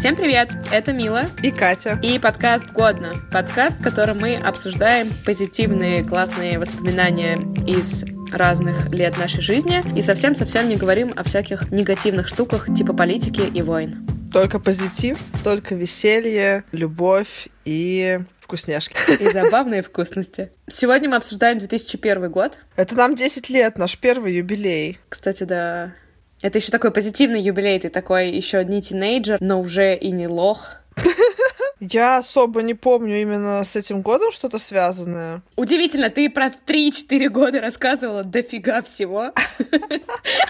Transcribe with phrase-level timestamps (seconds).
[0.00, 0.50] Всем привет!
[0.72, 1.98] Это Мила и Катя.
[2.02, 3.12] И подкаст «Годно».
[3.30, 7.36] Подкаст, в котором мы обсуждаем позитивные, классные воспоминания
[7.66, 13.42] из разных лет нашей жизни и совсем-совсем не говорим о всяких негативных штуках типа политики
[13.42, 14.06] и войн.
[14.32, 18.96] Только позитив, только веселье, любовь и вкусняшки.
[19.20, 20.50] И забавные вкусности.
[20.66, 22.58] Сегодня мы обсуждаем 2001 год.
[22.74, 24.98] Это нам 10 лет, наш первый юбилей.
[25.08, 25.92] Кстати, да.
[26.42, 30.70] Это еще такой позитивный юбилей, ты такой еще не тинейджер, но уже и не лох.
[31.80, 35.42] Я особо не помню именно с этим годом что-то связанное.
[35.56, 39.32] Удивительно, ты про 3-4 года рассказывала дофига всего.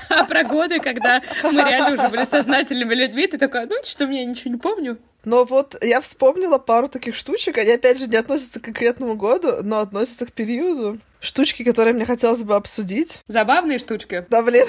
[0.09, 4.25] А про годы, когда мы реально уже были сознательными людьми, ты такая, ну что, мне
[4.25, 4.99] ничего не помню.
[5.25, 9.59] Но вот я вспомнила пару таких штучек, они опять же не относятся к конкретному году,
[9.63, 13.21] но относятся к периоду штучки, которые мне хотелось бы обсудить.
[13.29, 14.25] Забавные штучки?
[14.31, 14.67] Да, блин.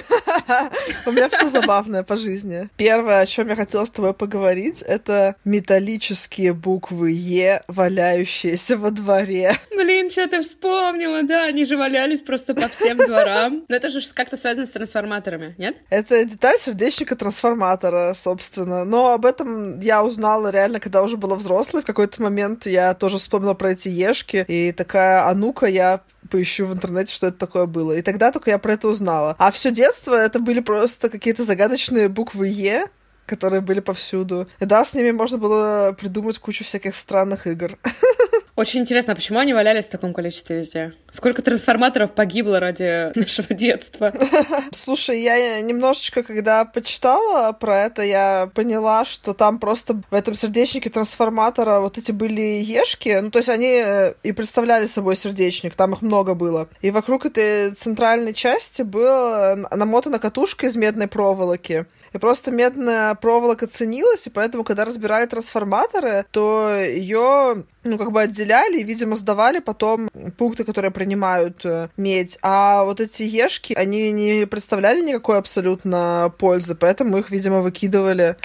[1.06, 2.70] У меня все забавное по жизни.
[2.78, 9.54] Первое, о чем я хотела с тобой поговорить, это металлические буквы Е, валяющиеся во дворе.
[9.72, 13.64] Блин, что ты вспомнила, да, они же валялись просто по всем дворам.
[13.70, 15.78] Но это же как-то связано с трансформаторами, нет?
[15.90, 18.84] Это деталь сердечника трансформатора, собственно.
[18.84, 21.82] Но об этом я узнала реально, когда уже была взрослой.
[21.82, 26.66] В какой-то момент я тоже вспомнила про эти ешки, и такая, а ну-ка, я поищу
[26.66, 27.94] в интернете, что это такое было.
[27.94, 29.36] И тогда только я про это узнала.
[29.38, 32.88] А все детство это были просто какие-то загадочные буквы Е,
[33.26, 34.48] которые были повсюду.
[34.60, 37.78] И да, с ними можно было придумать кучу всяких странных игр.
[38.56, 40.94] Очень интересно, а почему они валялись в таком количестве везде?
[41.12, 44.14] Сколько трансформаторов погибло ради нашего детства?
[44.74, 50.90] Слушай, я немножечко, когда почитала про это, я поняла, что там просто в этом сердечнике
[50.90, 55.94] трансформатора вот эти были ешки, ну, то есть они э, и представляли собой сердечник, там
[55.94, 56.68] их много было.
[56.82, 61.86] И вокруг этой центральной части была намотана катушка из медной проволоки.
[62.14, 68.22] И просто медная проволока ценилась, и поэтому, когда разбирали трансформаторы, то ее, ну, как бы
[68.42, 72.38] отделяли и, видимо, сдавали потом пункты, которые принимают э, медь.
[72.42, 78.36] А вот эти ешки, они не представляли никакой абсолютно пользы, поэтому их, видимо, выкидывали.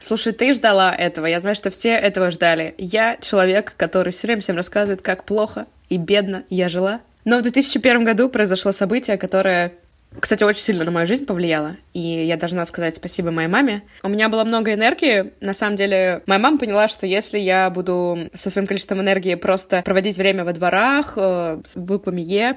[0.00, 1.26] Слушай, ты ждала этого.
[1.26, 2.74] Я знаю, что все этого ждали.
[2.76, 7.00] Я человек, который все время всем рассказывает, как плохо и бедно я жила.
[7.24, 9.72] Но в 2001 году произошло событие, которое
[10.20, 13.82] кстати, очень сильно на мою жизнь повлияло, и я должна сказать спасибо моей маме.
[14.02, 18.30] У меня было много энергии, на самом деле, моя мама поняла, что если я буду
[18.34, 22.56] со своим количеством энергии просто проводить время во дворах э, с буквами Е,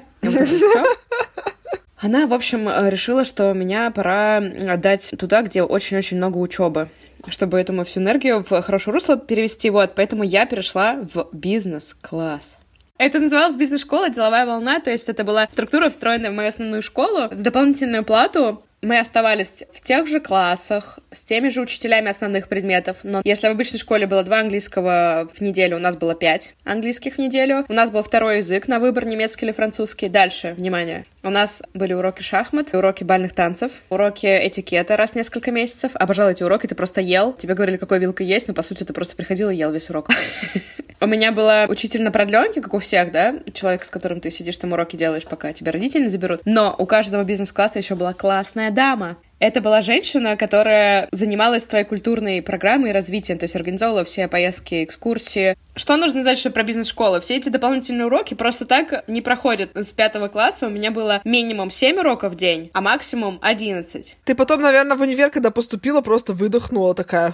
[2.00, 6.88] она, в общем, решила, что меня пора отдать туда, где очень-очень много учебы,
[7.28, 9.68] чтобы эту мою всю энергию в хорошее русло перевести.
[9.70, 12.58] Вот, поэтому я перешла в бизнес-класс.
[12.98, 17.28] Это называлось бизнес-школа, деловая волна, то есть это была структура, встроенная в мою основную школу
[17.30, 22.98] с дополнительную плату мы оставались в тех же классах, с теми же учителями основных предметов,
[23.02, 27.16] но если в обычной школе было два английского в неделю, у нас было пять английских
[27.16, 30.08] в неделю, у нас был второй язык на выбор, немецкий или французский.
[30.08, 35.50] Дальше, внимание, у нас были уроки шахмат, уроки бальных танцев, уроки этикета раз в несколько
[35.50, 38.84] месяцев, обожал эти уроки, ты просто ел, тебе говорили, какой вилкой есть, но по сути
[38.84, 40.10] ты просто приходил и ел весь урок.
[41.00, 44.56] У меня была учитель на продленке, как у всех, да, человек, с которым ты сидишь,
[44.56, 46.40] там уроки делаешь, пока тебя родители заберут.
[46.44, 49.16] Но у каждого бизнес-класса еще была классная дама.
[49.38, 54.82] Это была женщина, которая занималась твоей культурной программой и развитием, то есть организовывала все поездки,
[54.82, 55.56] экскурсии.
[55.76, 57.20] Что нужно знать еще про бизнес-школы?
[57.20, 59.70] Все эти дополнительные уроки просто так не проходят.
[59.74, 64.16] С пятого класса у меня было минимум 7 уроков в день, а максимум 11.
[64.24, 67.32] Ты потом, наверное, в универ, когда поступила, просто выдохнула такая,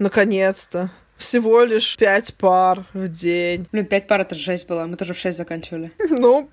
[0.00, 0.90] наконец-то.
[1.18, 3.66] Всего лишь пять пар в день.
[3.72, 4.86] Блин, пять пар это жесть была.
[4.86, 5.92] Мы тоже в шесть заканчивали.
[6.08, 6.48] Ну,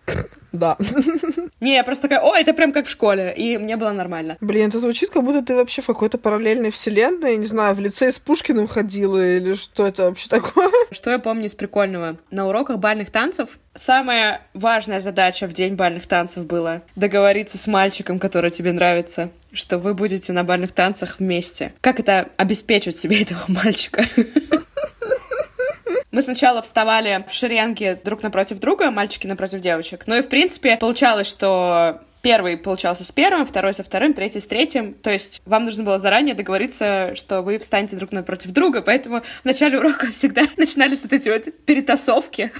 [0.51, 0.77] да.
[1.59, 3.33] Не, я просто такая, о, это прям как в школе.
[3.35, 4.37] И мне было нормально.
[4.41, 8.11] Блин, это звучит, как будто ты вообще в какой-то параллельной вселенной, не знаю, в лице
[8.11, 10.69] с Пушкиным ходила, или что это вообще такое?
[10.91, 12.17] Что я помню из прикольного?
[12.29, 18.19] На уроках бальных танцев самая важная задача в день бальных танцев была договориться с мальчиком,
[18.19, 21.73] который тебе нравится, что вы будете на бальных танцах вместе.
[21.81, 24.05] Как это обеспечить себе этого мальчика?
[26.11, 30.03] Мы сначала вставали в шеренге друг напротив друга, мальчики напротив девочек.
[30.07, 34.47] Ну и, в принципе, получалось, что первый получался с первым, второй со вторым, третий с
[34.47, 34.95] третьим.
[34.95, 39.45] То есть вам нужно было заранее договориться, что вы встанете друг напротив друга, поэтому в
[39.45, 42.51] начале урока всегда начинались вот эти вот перетасовки.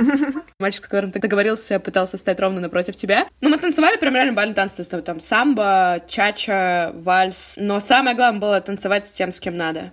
[0.58, 3.26] Мальчик, с которым ты договорился, пытался встать ровно напротив тебя.
[3.42, 7.56] Ну, мы танцевали прям реально бальный танц, то есть там самбо, чача, вальс.
[7.60, 9.92] Но самое главное было танцевать с тем, с кем надо.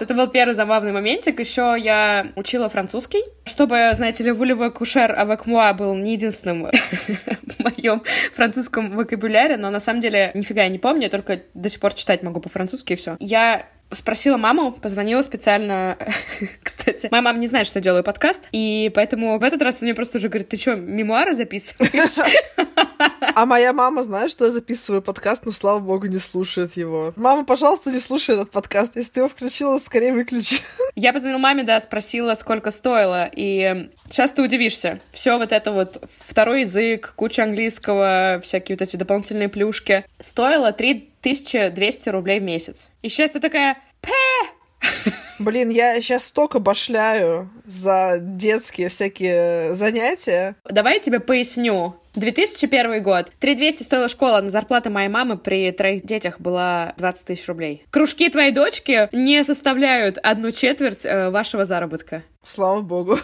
[0.00, 1.40] Это был первый забавный моментик.
[1.40, 5.12] Еще я учила французский, чтобы, знаете ли, вулевой кушер
[5.46, 8.02] moi был не единственным в моем
[8.34, 11.94] французском вокабуляре, но на самом деле нифига я не помню, я только до сих пор
[11.94, 13.16] читать могу по-французски и все.
[13.20, 15.96] Я Спросила маму, позвонила специально.
[16.62, 19.94] Кстати, моя мама не знает, что делаю подкаст, и поэтому в этот раз она мне
[19.94, 22.65] просто уже говорит, ты что, мемуары записываешь?
[22.98, 27.12] А моя мама знает, что я записываю подкаст, но, слава богу, не слушает его.
[27.16, 28.96] Мама, пожалуйста, не слушай этот подкаст.
[28.96, 30.56] Если ты его включила, скорее выключи.
[30.94, 35.00] Я позвонила маме, да, спросила, сколько стоило, и сейчас ты удивишься.
[35.12, 40.04] Все вот это вот, второй язык, куча английского, всякие вот эти дополнительные плюшки.
[40.20, 42.88] Стоило 3 1200 рублей в месяц.
[43.02, 45.12] И сейчас ты такая, пэ!
[45.38, 50.56] Блин, я сейчас столько башляю за детские всякие занятия.
[50.64, 51.94] Давай я тебе поясню.
[52.14, 53.30] 2001 год.
[53.38, 57.84] 3200 стоила школа, но зарплата моей мамы при троих детях была 20 тысяч рублей.
[57.90, 62.22] Кружки твоей дочки не составляют одну четверть э, вашего заработка.
[62.42, 63.18] Слава богу.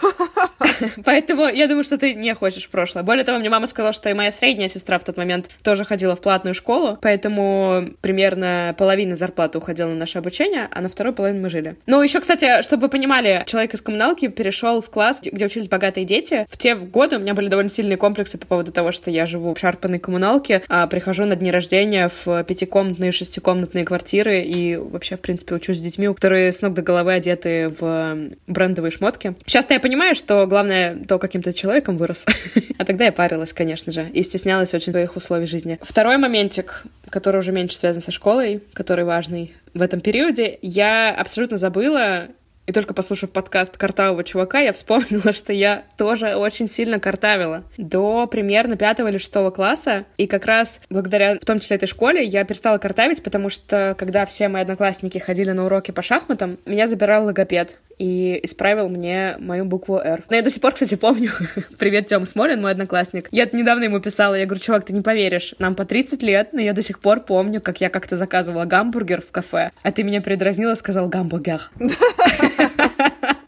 [1.04, 3.04] Поэтому я думаю, что ты не хочешь прошлое.
[3.04, 6.16] Более того, мне мама сказала, что и моя средняя сестра в тот момент тоже ходила
[6.16, 11.42] в платную школу, поэтому примерно половина зарплаты уходила на наше обучение, а на вторую половину
[11.42, 11.76] мы жили.
[12.02, 16.46] Еще, кстати, чтобы вы понимали, человек из коммуналки перешел в класс, где учились богатые дети.
[16.50, 19.54] В те годы у меня были довольно сильные комплексы по поводу того, что я живу
[19.54, 25.20] в шарпанной коммуналке, а прихожу на дни рождения в пятикомнатные, шестикомнатные квартиры и вообще, в
[25.20, 28.16] принципе, учусь с детьми, которые с ног до головы одеты в
[28.46, 29.34] брендовые шмотки.
[29.46, 32.26] Сейчас-то я понимаю, что главное то, каким то человеком вырос.
[32.78, 35.78] а тогда я парилась, конечно же, и стеснялась очень своих условий жизни.
[35.82, 41.56] Второй моментик, который уже меньше связан со школой, который важный в этом периоде, я абсолютно
[41.56, 42.28] забыла
[42.64, 47.64] и только послушав подкаст картавого чувака, я вспомнила, что я тоже очень сильно картавила.
[47.76, 50.04] До примерно пятого или шестого класса.
[50.16, 54.24] И как раз благодаря, в том числе, этой школе, я перестала картавить, потому что, когда
[54.26, 59.64] все мои одноклассники ходили на уроки по шахматам, меня забирал логопед и исправил мне мою
[59.64, 60.24] букву «Р».
[60.30, 61.30] Но я до сих пор, кстати, помню,
[61.78, 63.28] привет, Тём Смолин, мой одноклассник.
[63.30, 66.60] Я недавно ему писала, я говорю, чувак, ты не поверишь, нам по 30 лет, но
[66.60, 70.20] я до сих пор помню, как я как-то заказывала гамбургер в кафе, а ты меня
[70.20, 71.70] предразнила, сказал гамбургер.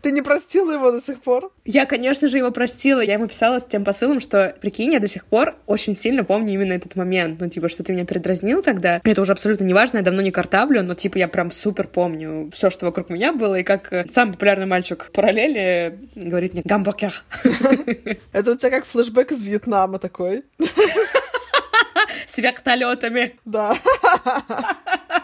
[0.04, 1.50] Ты не простила его до сих пор?
[1.64, 3.00] Я, конечно же, его простила.
[3.00, 6.52] Я ему писала с тем посылом, что, прикинь, я до сих пор очень сильно помню
[6.52, 7.40] именно этот момент.
[7.40, 9.00] Ну, типа, что ты меня передразнил тогда.
[9.02, 12.68] Это уже абсолютно неважно, я давно не картавлю, но, типа, я прям супер помню все,
[12.68, 17.24] что вокруг меня было, и как э, самый популярный мальчик параллели говорит мне «гамбургер».
[18.32, 20.42] Это у тебя как флешбэк из Вьетнама такой.
[22.26, 23.36] С вертолетами.
[23.46, 23.74] Да.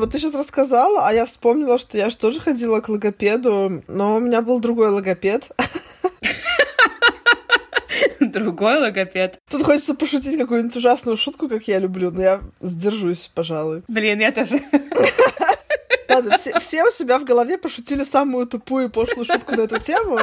[0.00, 4.16] Вот ты сейчас рассказала, а я вспомнила, что я же тоже ходила к логопеду, но
[4.16, 5.50] у меня был другой логопед.
[8.18, 9.38] Другой логопед.
[9.50, 13.82] Тут хочется пошутить какую-нибудь ужасную шутку, как я люблю, но я сдержусь, пожалуй.
[13.88, 14.62] Блин, я тоже.
[16.08, 19.80] Ладно, все, все у себя в голове пошутили самую тупую и пошлую шутку на эту
[19.80, 20.20] тему.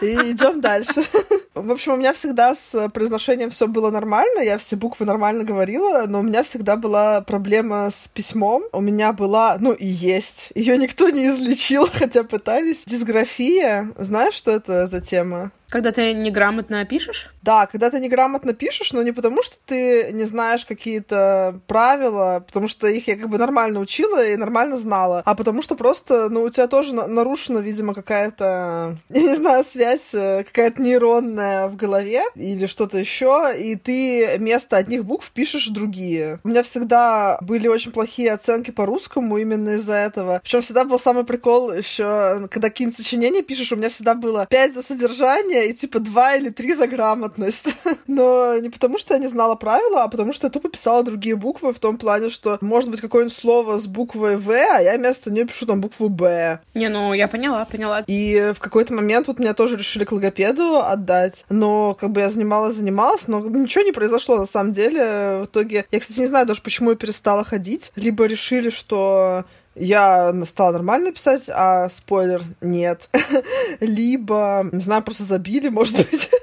[0.00, 1.04] И идем дальше.
[1.54, 6.04] В общем, у меня всегда с произношением все было нормально, я все буквы нормально говорила,
[6.06, 8.62] но у меня всегда была проблема с письмом.
[8.72, 12.84] У меня была, ну и есть, ее никто не излечил, хотя пытались.
[12.84, 13.90] Дисграфия.
[13.96, 15.50] Знаешь, что это за тема?
[15.68, 17.30] Когда ты неграмотно пишешь?
[17.42, 22.68] Да, когда ты неграмотно пишешь, но не потому, что ты не знаешь какие-то правила, потому
[22.68, 26.42] что их я как бы нормально учила и нормально знала, а потому что просто, ну,
[26.42, 32.24] у тебя тоже нарушена, видимо, какая-то, я не знаю, связь э, какая-то нейронная в голове
[32.34, 36.40] или что-то еще, и ты вместо одних букв пишешь другие.
[36.44, 40.40] У меня всегда были очень плохие оценки по русскому именно из-за этого.
[40.42, 44.74] Причем всегда был самый прикол еще, когда какие-нибудь сочинения пишешь, у меня всегда было 5
[44.74, 47.74] за содержание, и типа два или три за грамотность.
[48.06, 51.36] Но не потому, что я не знала правила, а потому что я тупо писала другие
[51.36, 55.30] буквы в том плане, что может быть какое-нибудь слово с буквой В, а я вместо
[55.30, 56.60] нее пишу там букву Б.
[56.74, 58.04] Не, ну я поняла, поняла.
[58.06, 62.28] И в какой-то момент вот меня тоже решили к логопеду отдать, но как бы я
[62.28, 65.40] занималась, занималась, но ничего не произошло на самом деле.
[65.42, 67.92] В итоге, я, кстати, не знаю даже, почему я перестала ходить.
[67.96, 69.44] Либо решили, что
[69.74, 73.08] я стала нормально писать, а спойлер нет.
[73.80, 76.30] Либо, не знаю, просто забили, может быть.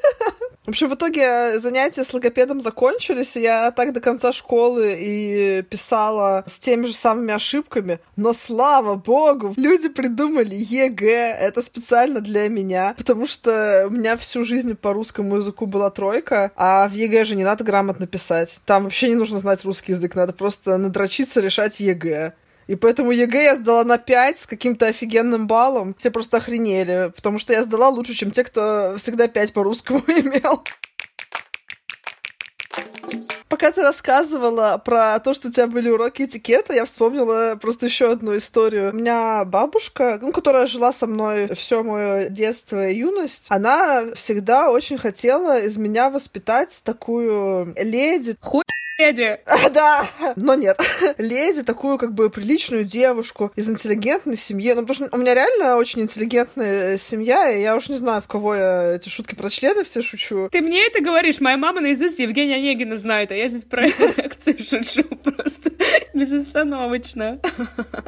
[0.65, 5.61] В общем, в итоге занятия с логопедом закончились, и я так до конца школы и
[5.61, 7.99] писала с теми же самыми ошибками.
[8.15, 14.43] Но слава богу, люди придумали ЕГЭ, это специально для меня, потому что у меня всю
[14.43, 18.61] жизнь по русскому языку была тройка, а в ЕГЭ же не надо грамотно писать.
[18.65, 22.33] Там вообще не нужно знать русский язык, надо просто надрочиться решать ЕГЭ.
[22.67, 25.93] И поэтому ЕГЭ я сдала на 5 с каким-то офигенным баллом.
[25.97, 29.99] Все просто охренели, потому что я сдала лучше, чем те, кто всегда 5 по русскому
[30.07, 30.63] имел.
[33.47, 38.11] Пока ты рассказывала про то, что у тебя были уроки этикета, я вспомнила просто еще
[38.11, 38.91] одну историю.
[38.91, 44.71] У меня бабушка, ну, которая жила со мной все мое детство и юность, она всегда
[44.71, 48.35] очень хотела из меня воспитать такую леди.
[48.41, 48.63] Хуй
[48.97, 49.39] леди.
[49.71, 50.79] Да, но нет.
[51.17, 54.73] Леди, такую как бы приличную девушку из интеллигентной семьи.
[54.73, 58.27] Ну, потому что у меня реально очень интеллигентная семья, и я уж не знаю, в
[58.27, 60.49] кого я эти шутки про члены все шучу.
[60.51, 61.41] Ты мне это говоришь?
[61.41, 63.85] Моя мама наизусть Евгения Онегина знает, а я здесь про
[64.17, 65.71] лекции шучу просто
[66.13, 67.39] безостановочно.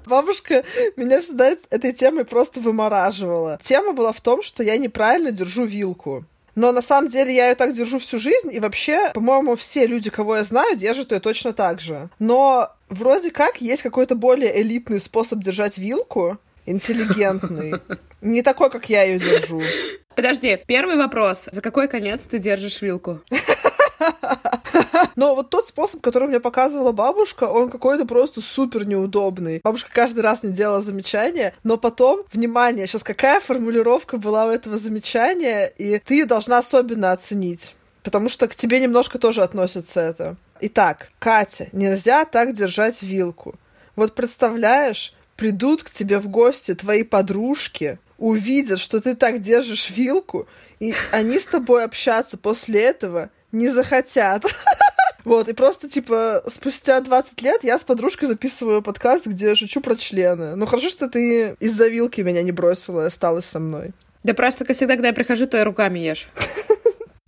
[0.06, 0.64] Бабушка
[0.96, 3.60] меня всегда этой темой просто вымораживала.
[3.62, 6.26] Тема была в том, что я неправильно держу вилку.
[6.58, 10.10] Но на самом деле я ее так держу всю жизнь, и вообще, по-моему, все люди,
[10.10, 12.10] кого я знаю, держат ее точно так же.
[12.18, 17.76] Но вроде как есть какой-то более элитный способ держать вилку, интеллигентный.
[18.22, 19.62] Не такой, как я ее держу.
[20.16, 21.48] Подожди, первый вопрос.
[21.52, 23.22] За какой конец ты держишь вилку?
[25.16, 29.62] Но вот тот способ, который мне показывала бабушка, он какой-то просто супер неудобный.
[29.64, 34.78] Бабушка каждый раз мне делала замечания, но потом, внимание, сейчас какая формулировка была у этого
[34.78, 37.76] замечания, и ты должна особенно оценить.
[38.04, 40.38] Потому что к тебе немножко тоже относится это.
[40.62, 43.56] Итак, Катя, нельзя так держать вилку.
[43.96, 50.48] Вот представляешь, придут к тебе в гости твои подружки, увидят, что ты так держишь вилку,
[50.80, 54.44] и они с тобой общаться после этого не захотят.
[55.26, 59.98] Вот, и просто, типа, спустя 20 лет я с подружкой записываю подкаст, где шучу про
[59.98, 60.56] члены.
[60.56, 63.92] Ну, хорошо, что ты из-за вилки меня не бросила и осталась со мной.
[64.24, 66.30] Да просто всегда, когда я прихожу, то я руками ешь.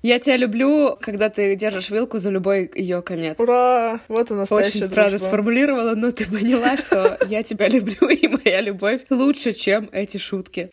[0.01, 3.37] Я тебя люблю, когда ты держишь вилку за любой ее конец.
[3.37, 3.99] Ура!
[4.07, 8.61] Вот и настоящая Очень странно сформулировала, но ты поняла, что я тебя люблю, и моя
[8.61, 10.69] любовь лучше, чем эти шутки.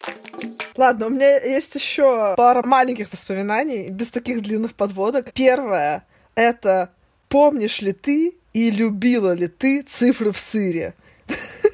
[0.77, 5.33] Ладно, у меня есть еще пара маленьких воспоминаний, без таких длинных подводок.
[5.33, 6.05] Первое—
[6.37, 6.91] это
[7.29, 10.95] помнишь ли ты и любила ли ты цифры в сыре?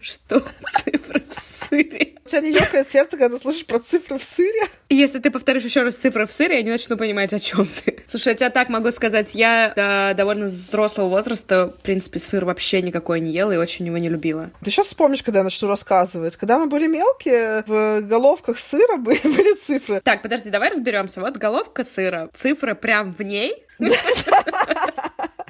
[0.00, 0.40] Что
[0.84, 2.14] цифры в сыре?
[2.24, 4.68] У тебя не ёкает сердце, когда слышишь про цифры в сыре?
[4.88, 8.04] Если ты повторишь еще раз цифры в сыре, я не начну понимать, о чем ты.
[8.06, 12.80] Слушай, я тебя так могу сказать, я до довольно взрослого возраста, в принципе, сыр вообще
[12.80, 14.50] никакой не ела и очень его не любила.
[14.62, 16.36] Ты сейчас вспомнишь, когда я начну рассказывать.
[16.36, 20.00] Когда мы были мелкие, в головках сыра были, были цифры.
[20.04, 21.20] Так, подожди, давай разберемся.
[21.20, 23.64] Вот головка сыра, цифры прям в ней.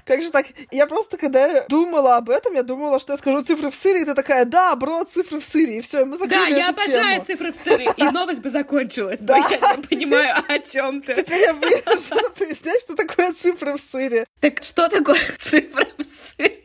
[0.08, 0.46] Как же так?
[0.70, 4.04] Я просто, когда думала об этом, я думала, что я скажу цифры в сыре, и
[4.06, 7.24] ты такая, да, бро, цифры в сыре, и все, мы закрыли Да, я обожаю тему.
[7.26, 9.18] цифры в сыре, и новость бы закончилась.
[9.20, 11.14] Да, я не понимаю, о чем ты.
[11.14, 14.26] Теперь я вынуждена пояснять, что такое цифры в сыре.
[14.40, 16.02] Так что такое цифра в
[16.38, 16.58] сыре?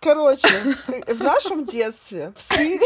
[0.00, 0.76] Короче,
[1.08, 2.78] в нашем детстве в сыре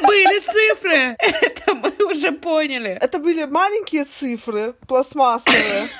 [0.00, 1.16] Были цифры!
[1.18, 2.96] Это мы уже поняли.
[2.98, 5.90] это были маленькие цифры, пластмассовые.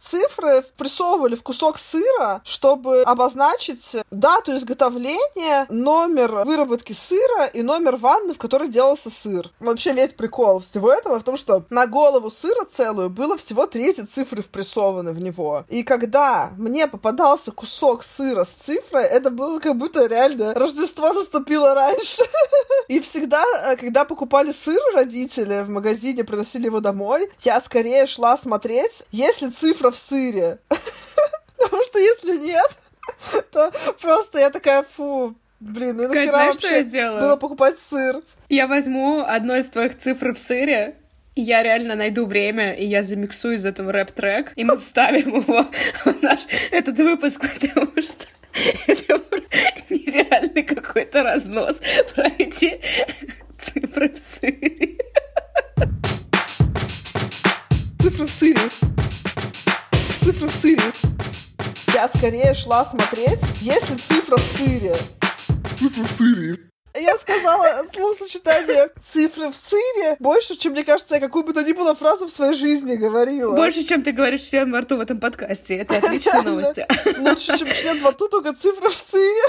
[0.00, 8.34] Цифры прессовывали в кусок сыра, чтобы обозначить дату изготовления, номер выработки сыра и номер ванны,
[8.34, 9.50] в которой делался сыр.
[9.60, 13.90] Вообще весь прикол всего этого в том, что на голову сыра целую было всего три
[13.90, 15.64] эти цифры впрессованы в него.
[15.68, 21.74] И когда мне попадался кусок сыра с цифрой, это было как будто реально Рождество наступило
[21.74, 22.22] раньше.
[22.88, 28.36] И всегда, э, когда покупали сыр родители в магазине, приносили его домой, я скорее шла
[28.36, 29.50] смотреть, есть ли
[29.90, 30.58] в сыре.
[31.58, 32.70] Потому что если нет,
[33.52, 37.20] то просто я такая, фу, блин, и Кать, нахера знаешь, что я вообще сделаю?
[37.22, 38.22] было покупать сыр?
[38.48, 40.96] Я возьму одну из твоих цифр в сыре,
[41.34, 45.66] и я реально найду время, и я замиксую из этого рэп-трек, и мы вставим его
[46.04, 48.26] в наш этот выпуск, потому что
[48.86, 49.20] это
[49.88, 51.76] нереальный какой-то разнос
[52.14, 52.80] про эти
[53.58, 54.98] цифры в сыре.
[58.00, 58.60] Цифры в сыре.
[62.20, 64.94] Скорее шла смотреть, есть ли цифра в сыре.
[65.74, 66.58] Цифры в сыре.
[66.94, 71.72] Я сказала словосочетание «цифры в сыре» больше, чем, мне кажется, я какую бы то ни
[71.72, 73.56] было фразу в своей жизни говорила.
[73.56, 75.78] Больше, чем ты говоришь член во рту в этом подкасте.
[75.78, 76.86] Это отличные новости.
[77.20, 79.42] Лучше, чем член во рту, только цифры в сыре.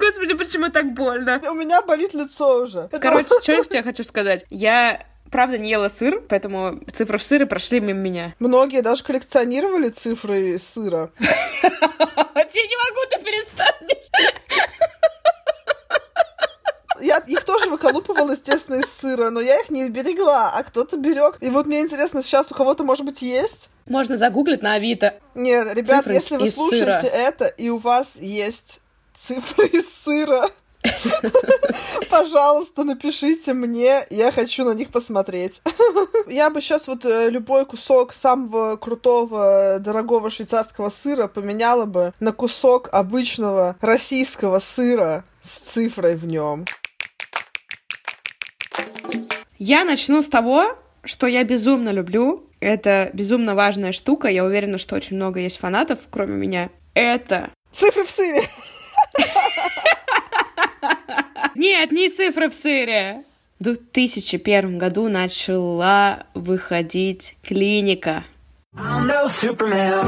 [0.00, 1.40] Господи, почему так больно?
[1.48, 2.88] У меня болит лицо уже.
[2.88, 4.44] Короче, что я тебе хочу сказать?
[4.50, 8.34] Я правда не ела сыр, поэтому цифры в сыре прошли мимо меня.
[8.38, 11.10] Многие даже коллекционировали цифры из сыра.
[12.54, 13.92] Я не могу, ты перестанешь.
[17.00, 21.38] Я их тоже выколупывала, естественно, из сыра, но я их не берегла, а кто-то берег.
[21.40, 23.70] И вот мне интересно, сейчас у кого-то, может быть, есть?
[23.86, 25.14] Можно загуглить на Авито.
[25.34, 27.12] Нет, ребят, Цифры если вы слушаете сыра.
[27.12, 28.80] это, и у вас есть
[29.14, 30.50] цифры из сыра,
[32.10, 35.62] Пожалуйста, напишите мне, я хочу на них посмотреть.
[36.28, 42.32] Я бы сейчас вот э, любой кусок самого крутого, дорогого швейцарского сыра поменяла бы на
[42.32, 46.64] кусок обычного российского сыра с цифрой в нем.
[49.58, 52.48] Я начну с того, что я безумно люблю.
[52.60, 54.28] Это безумно важная штука.
[54.28, 56.70] Я уверена, что очень много есть фанатов, кроме меня.
[56.94, 57.50] Это...
[57.72, 58.42] Цифры в сыре!
[61.54, 63.24] Нет, не цифры в сыре.
[63.58, 68.24] В 2001 году начала выходить клиника.
[68.74, 70.02] I'm no Superman.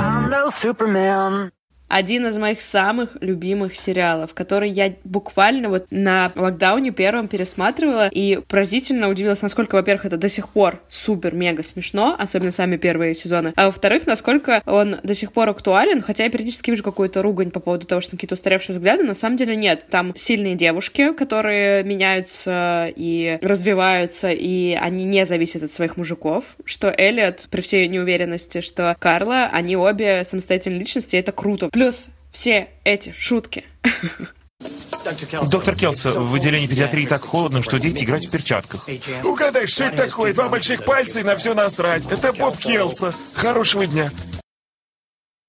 [0.00, 1.52] I'm no Superman
[1.88, 8.40] один из моих самых любимых сериалов, который я буквально вот на локдауне первым пересматривала и
[8.48, 13.66] поразительно удивилась, насколько, во-первых, это до сих пор супер-мега смешно, особенно сами первые сезоны, а
[13.66, 17.86] во-вторых, насколько он до сих пор актуален, хотя я периодически вижу какую-то ругань по поводу
[17.86, 19.86] того, что какие-то устаревшие взгляды, на самом деле нет.
[19.90, 26.92] Там сильные девушки, которые меняются и развиваются, и они не зависят от своих мужиков, что
[26.96, 31.68] Эллиот, при всей неуверенности, что Карла, они обе самостоятельные личности, и это круто.
[31.76, 33.66] Плюс все эти шутки.
[35.52, 38.88] Доктор Келса, в отделении педиатрии так холодно, что дети играют в перчатках.
[39.22, 40.32] Угадай, что это такое?
[40.32, 42.10] Два больших пальца и на все насрать.
[42.10, 43.12] Это Боб Келса.
[43.34, 44.10] Хорошего дня.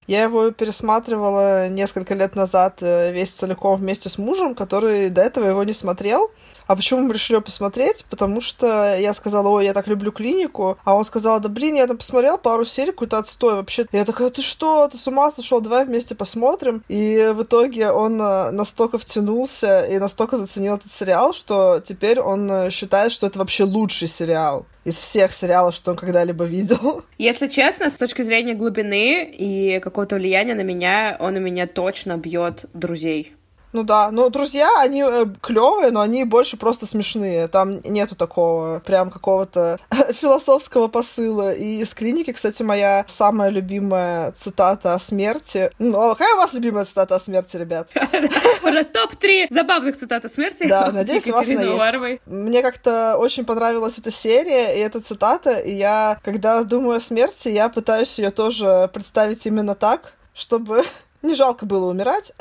[0.06, 5.48] Я его пересматривала несколько лет назад э, весь целиком вместе с мужем, который до этого
[5.48, 6.30] его не смотрел.
[6.68, 8.04] А почему мы решили посмотреть?
[8.10, 10.78] Потому что я сказала, ой, я так люблю клинику.
[10.84, 13.86] А он сказал, да блин, я там посмотрел пару серий, какой-то отстой вообще.
[13.90, 15.62] Я такая, ты что, ты с ума сошел?
[15.62, 16.84] Давай вместе посмотрим.
[16.88, 22.50] И в итоге он э, настолько втянулся и настолько заценил этот сериал, что теперь он
[22.50, 27.02] э, считает, что это вообще лучший сериал из всех сериалов, что он когда-либо видел.
[27.18, 32.18] Если честно, с точки зрения глубины и какого-то влияния на меня, он у меня точно
[32.18, 33.37] бьет друзей.
[33.72, 37.48] Ну да, но друзья, они э, клевые, но они больше просто смешные.
[37.48, 39.78] Там нету такого прям какого-то
[40.12, 41.52] философского посыла.
[41.52, 45.70] И из клиники, кстати, моя самая любимая цитата о смерти.
[45.78, 47.88] Ну, а какая у вас любимая цитата о смерти, ребят?
[47.92, 50.66] Топ-3 забавных цитат о смерти.
[50.66, 52.20] Да, надеюсь, у вас есть.
[52.26, 57.48] Мне как-то очень понравилась эта серия и эта цитата, и я, когда думаю о смерти,
[57.48, 60.84] я пытаюсь ее тоже представить именно так, чтобы
[61.22, 62.32] не жалко было умирать.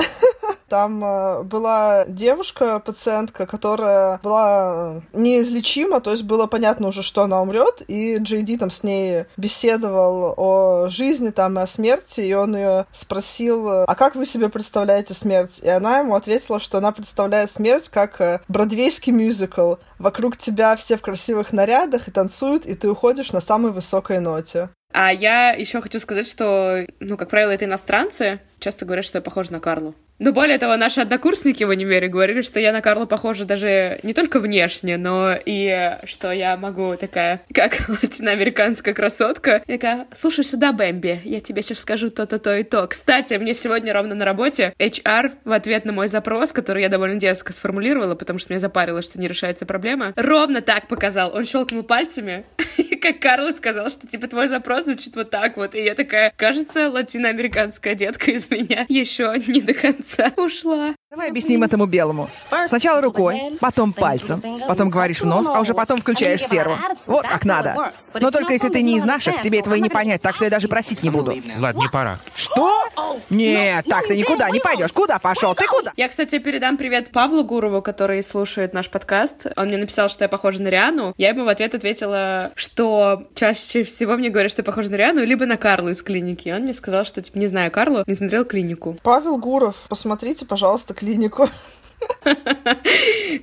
[0.69, 7.23] Там э, была девушка, пациентка, которая была э, неизлечима, то есть было понятно уже, что
[7.23, 12.21] она умрет, и Джей Ди там с ней беседовал о жизни там и о смерти,
[12.21, 15.59] и он ее спросил, а как вы себе представляете смерть?
[15.63, 19.75] И она ему ответила, что она представляет смерть как э, бродвейский мюзикл.
[19.99, 24.69] Вокруг тебя все в красивых нарядах и танцуют, и ты уходишь на самой высокой ноте.
[24.93, 29.21] А я еще хочу сказать, что, ну, как правило, это иностранцы часто говорят, что я
[29.21, 29.95] похожа на Карлу.
[30.19, 34.13] Но более того, наши однокурсники в универе говорили, что я на Карлу похожа даже не
[34.13, 39.61] только внешне, но и что я могу такая, как латиноамериканская красотка.
[39.67, 42.87] Я такая, слушай сюда, Бэмби, я тебе сейчас скажу то-то, то и то.
[42.87, 47.19] Кстати, мне сегодня ровно на работе HR в ответ на мой запрос, который я довольно
[47.19, 51.35] дерзко сформулировала, потому что меня запарило, что не решается проблема, ровно так показал.
[51.35, 52.43] Он щелкнул пальцами,
[52.77, 55.75] и как Карл сказал, что типа твой запрос звучит вот так вот.
[55.75, 60.06] И я такая, кажется, латиноамериканская детка из меня еще не до конца
[60.37, 60.95] ушла.
[61.09, 62.29] Давай объясним этому белому.
[62.67, 66.77] Сначала рукой, потом пальцем, потом говоришь в нос, а уже потом включаешь стерву.
[67.05, 67.93] Вот как надо.
[68.13, 70.51] Но только если ты не из наших, тебе этого и не понять, так что я
[70.51, 71.33] даже просить не буду.
[71.59, 72.19] Ладно, не пора.
[72.35, 72.83] Что?
[73.29, 74.91] Нет, так ты никуда не пойдешь.
[74.91, 75.55] Куда пошел?
[75.55, 75.93] Ты куда?
[75.95, 79.47] Я, кстати, передам привет Павлу Гурову, который слушает наш подкаст.
[79.55, 81.13] Он мне написал, что я похожа на Риану.
[81.17, 85.23] Я ему в ответ ответила, что чаще всего мне говорят, что я похожа на Риану,
[85.23, 86.49] либо на Карлу из клиники.
[86.49, 88.97] Он мне сказал, что, типа, не знаю Карлу, не смотрел клинику.
[89.03, 91.49] Павел Гуров, посмотрите, пожалуйста, клинику.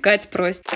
[0.03, 0.67] Кать просит.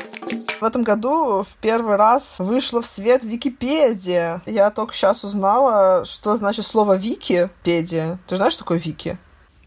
[0.60, 4.42] В этом году в первый раз вышла в свет Википедия.
[4.46, 8.18] Я только сейчас узнала, что значит слово Википедия.
[8.26, 9.18] Ты знаешь, что такое Вики?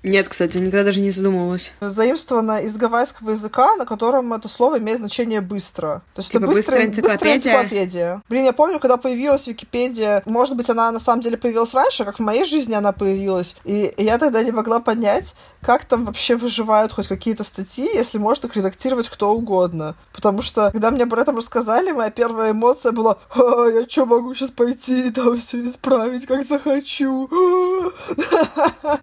[0.04, 1.74] Нет, кстати, никогда даже не задумывалась.
[1.80, 6.02] Заимствовано из гавайского языка, на котором это слово имеет значение «быстро».
[6.16, 7.36] То есть типа это быстрая, энциклопедия?
[7.36, 8.22] быстрая энциклопедия.
[8.28, 12.18] Блин, я помню, когда появилась Википедия, может быть, она на самом деле появилась раньше, как
[12.18, 16.92] в моей жизни она появилась, и я тогда не могла понять, как там вообще выживают
[16.92, 19.96] хоть какие-то статьи, если может их редактировать кто угодно.
[20.14, 24.34] Потому что, когда мне об этом рассказали, моя первая эмоция была «А, я что, могу
[24.34, 27.30] сейчас пойти и там все исправить, как захочу?»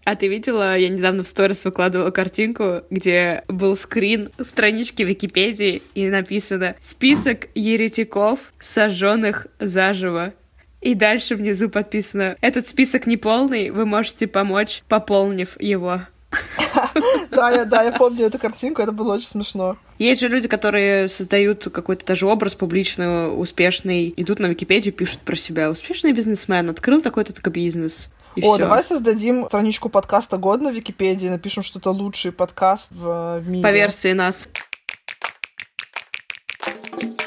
[0.04, 6.08] А ты видела, я недавно в сторис выкладывала картинку, где был скрин странички Википедии, и
[6.08, 10.34] написано «Список еретиков, сожженных заживо».
[10.80, 16.02] И дальше внизу подписано «Этот список неполный, вы можете помочь, пополнив его».
[17.30, 19.76] Да, я, да, я помню эту картинку, это было очень смешно.
[19.98, 25.36] Есть же люди, которые создают какой-то даже образ публичный, успешный, идут на Википедию, пишут про
[25.36, 25.70] себя.
[25.70, 28.12] Успешный бизнесмен, открыл такой-то такой бизнес.
[28.38, 28.58] И О, всё.
[28.58, 33.64] давай создадим страничку подкаста год на Википедии, напишем что-то лучший подкаст в, в мире.
[33.64, 34.48] По версии нас.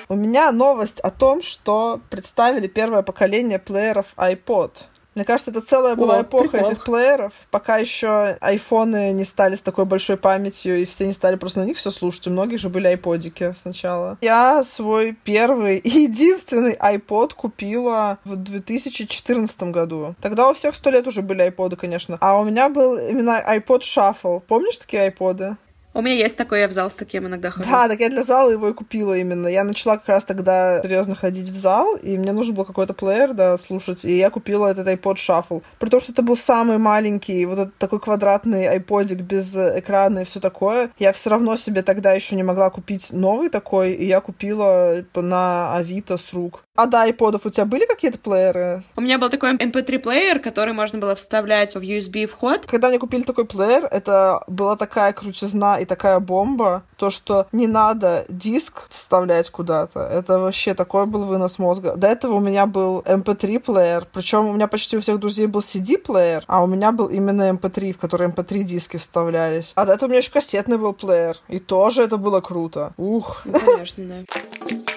[0.07, 4.71] У меня новость о том, что представили первое поколение плееров iPod.
[5.13, 6.69] Мне кажется, это целая была О, эпоха прикол.
[6.69, 11.35] этих плееров, пока еще айфоны не стали с такой большой памятью, и все не стали
[11.35, 12.27] просто на них все слушать.
[12.27, 14.17] У многих же были айподики сначала.
[14.21, 20.15] Я свой первый и единственный iPod купила в 2014 году.
[20.21, 22.17] Тогда у всех сто лет уже были айподы, конечно.
[22.21, 24.41] А у меня был именно iPod Shuffle.
[24.47, 25.57] Помнишь такие айподы?
[25.93, 27.69] У меня есть такой, я в зал с таким иногда хожу.
[27.69, 29.47] Да, так я для зала его и купила именно.
[29.47, 33.33] Я начала как раз тогда серьезно ходить в зал, и мне нужен был какой-то плеер,
[33.33, 35.63] да, слушать, и я купила этот iPod Shuffle.
[35.79, 40.23] При том, что это был самый маленький, вот этот такой квадратный айподик без экрана и
[40.23, 44.21] все такое, я все равно себе тогда еще не могла купить новый такой, и я
[44.21, 46.63] купила на Авито с рук.
[46.73, 48.83] А до айподов у тебя были какие-то плееры?
[48.95, 52.65] У меня был такой MP3-плеер, который можно было вставлять в USB вход.
[52.65, 57.67] Когда мне купили такой плеер, это была такая крутизна и такая бомба, то, что не
[57.67, 59.99] надо диск вставлять куда-то.
[59.99, 61.95] Это вообще такой был вынос мозга.
[61.95, 65.61] До этого у меня был MP3 плеер, причем у меня почти у всех друзей был
[65.61, 69.71] CD плеер, а у меня был именно MP3, в который MP3 диски вставлялись.
[69.75, 72.93] А до этого у меня еще кассетный был плеер, и тоже это было круто.
[72.97, 74.15] Ух, конечно, да.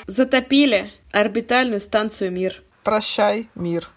[0.07, 2.63] Затопили орбитальную станцию Мир.
[2.85, 3.89] Прощай, мир.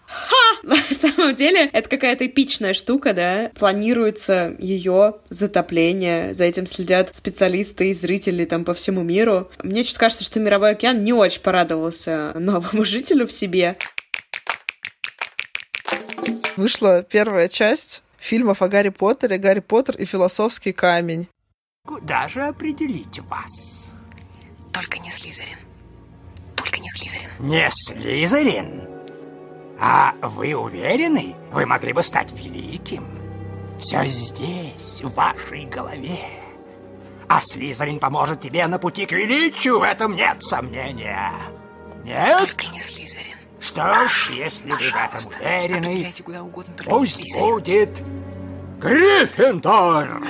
[0.62, 3.50] На самом деле, это какая-то эпичная штука, да?
[3.58, 9.50] Планируется ее затопление, за этим следят специалисты и зрители там по всему миру.
[9.62, 13.76] Мне что-то кажется, что Мировой океан не очень порадовался новому жителю в себе.
[16.56, 21.28] Вышла первая часть фильмов о Гарри Поттере «Гарри Поттер и философский камень».
[21.86, 23.94] Куда же определить вас?
[24.72, 25.67] Только не Слизерин.
[26.58, 27.28] Только не Слизерин.
[27.38, 28.88] Не Слизерин?
[29.80, 31.36] А вы уверены?
[31.52, 33.06] Вы могли бы стать великим?
[33.78, 36.18] Все здесь, в вашей голове.
[37.28, 41.32] А Слизерин поможет тебе на пути к величию, в этом нет сомнения.
[42.04, 42.38] Нет?
[42.38, 43.36] Только не Слизерин.
[43.60, 48.02] Что ж, если вы в этом уверены, куда угодно, пусть будет
[48.80, 50.22] Гриффиндор.
[50.22, 50.24] И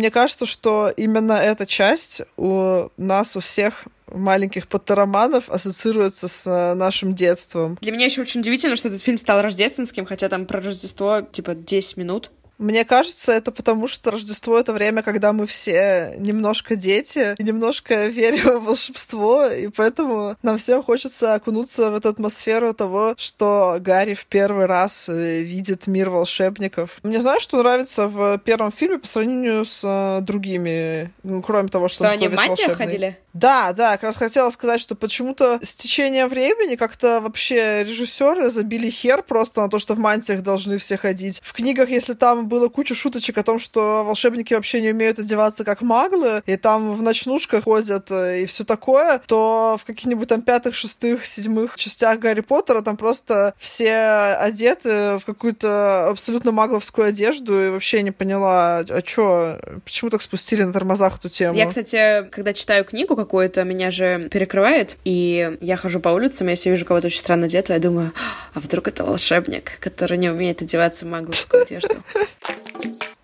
[0.00, 6.74] мне кажется, что именно эта часть у нас, у всех маленьких поттероманов ассоциируется с э,
[6.74, 7.78] нашим детством.
[7.82, 11.54] Для меня еще очень удивительно, что этот фильм стал рождественским, хотя там про Рождество типа
[11.54, 12.30] 10 минут.
[12.60, 18.06] Мне кажется, это потому, что Рождество— это время, когда мы все немножко дети, и немножко
[18.08, 24.12] верим в волшебство, и поэтому нам всем хочется окунуться в эту атмосферу того, что Гарри
[24.12, 26.98] в первый раз э, видит мир волшебников.
[27.02, 31.88] Мне знаешь, что нравится в первом фильме по сравнению с э, другими, ну, кроме того,
[31.88, 33.18] что, Что он они в мантиях ходили?
[33.32, 38.90] Да, да, как раз хотела сказать, что почему-то с течением времени как-то вообще режиссеры забили
[38.90, 41.40] хер просто на то, что в мантиях должны все ходить.
[41.42, 45.64] В книгах, если там было куча шуточек о том, что волшебники вообще не умеют одеваться
[45.64, 50.42] как маглы, и там в ночнушках ходят э, и все такое, то в каких-нибудь там
[50.42, 53.94] пятых, шестых, седьмых частях Гарри Поттера там просто все
[54.38, 60.64] одеты в какую-то абсолютно магловскую одежду, и вообще не поняла, а чё, почему так спустили
[60.64, 61.56] на тормозах эту тему?
[61.56, 66.50] Я, кстати, когда читаю книгу какую-то, меня же перекрывает, и я хожу по улицам, и
[66.50, 68.12] если вижу кого-то очень странно одетого, я думаю,
[68.54, 72.02] а вдруг это волшебник, который не умеет одеваться в магловскую одежду.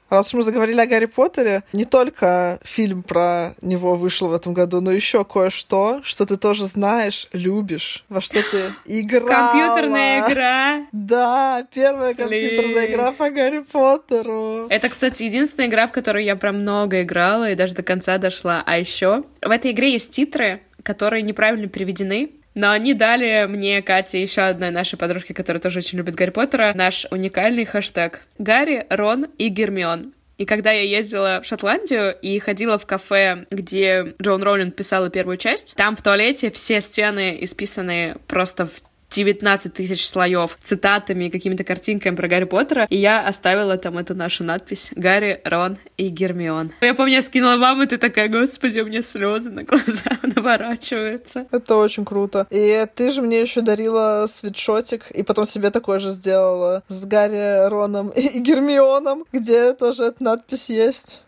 [0.09, 4.55] Раз уж мы заговорили о Гарри Поттере, не только фильм про него вышел в этом
[4.55, 9.51] году, но еще кое-что, что ты тоже знаешь, любишь, во что ты играла.
[9.51, 10.87] Компьютерная игра.
[10.93, 12.93] Да, первая компьютерная Блин.
[12.93, 14.69] игра по Гарри Поттеру.
[14.69, 18.63] Это, кстати, единственная игра, в которую я прям много играла и даже до конца дошла.
[18.65, 22.31] А еще в этой игре есть титры, которые неправильно переведены.
[22.57, 26.73] Но они дали мне, Кате, еще одной нашей подружке, которая тоже очень любит Гарри Поттера,
[26.75, 30.15] наш уникальный хэштег «Гарри, Рон и Гермион».
[30.39, 35.37] И когда я ездила в Шотландию и ходила в кафе, где Джон Роулинг писала первую
[35.37, 38.83] часть, там в туалете все стены исписаны просто в
[39.17, 44.15] 19 тысяч слоев цитатами и какими-то картинками про Гарри Поттера, и я оставила там эту
[44.15, 46.71] нашу надпись «Гарри, Рон и Гермион».
[46.81, 51.47] Я помню, я скинула маму, и ты такая, господи, у меня слезы на глаза наворачиваются.
[51.51, 52.47] Это очень круто.
[52.51, 57.69] И ты же мне еще дарила свитшотик, и потом себе такой же сделала с Гарри,
[57.69, 61.23] Роном и Гермионом, где тоже эта надпись есть.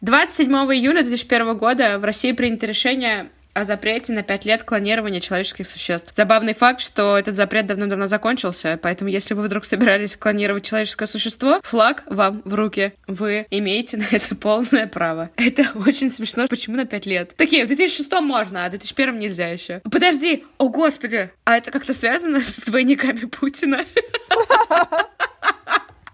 [0.00, 5.66] 27 июля 2001 года в России принято решение о запрете на 5 лет клонирования человеческих
[5.66, 6.12] существ.
[6.14, 11.60] Забавный факт, что этот запрет давно-давно закончился, поэтому если вы вдруг собирались клонировать человеческое существо,
[11.64, 12.92] флаг вам в руки.
[13.06, 15.30] Вы имеете на это полное право.
[15.36, 16.46] Это очень смешно.
[16.48, 17.34] Почему на 5 лет?
[17.36, 19.80] Такие, в 2006 можно, а в 2001 нельзя еще.
[19.90, 23.84] Подожди, о господи, а это как-то связано с двойниками Путина?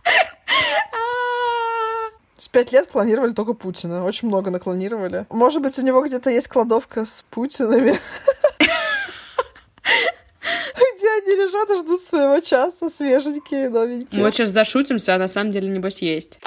[2.45, 4.05] С пять лет клонировали только Путина.
[4.05, 5.25] Очень много наклонировали.
[5.31, 7.99] Может быть, у него где-то есть кладовка с Путинами.
[9.81, 14.23] Где они лежат и ждут своего часа, свеженькие, новенькие.
[14.23, 16.39] Мы сейчас дошутимся, а на самом деле, небось, есть.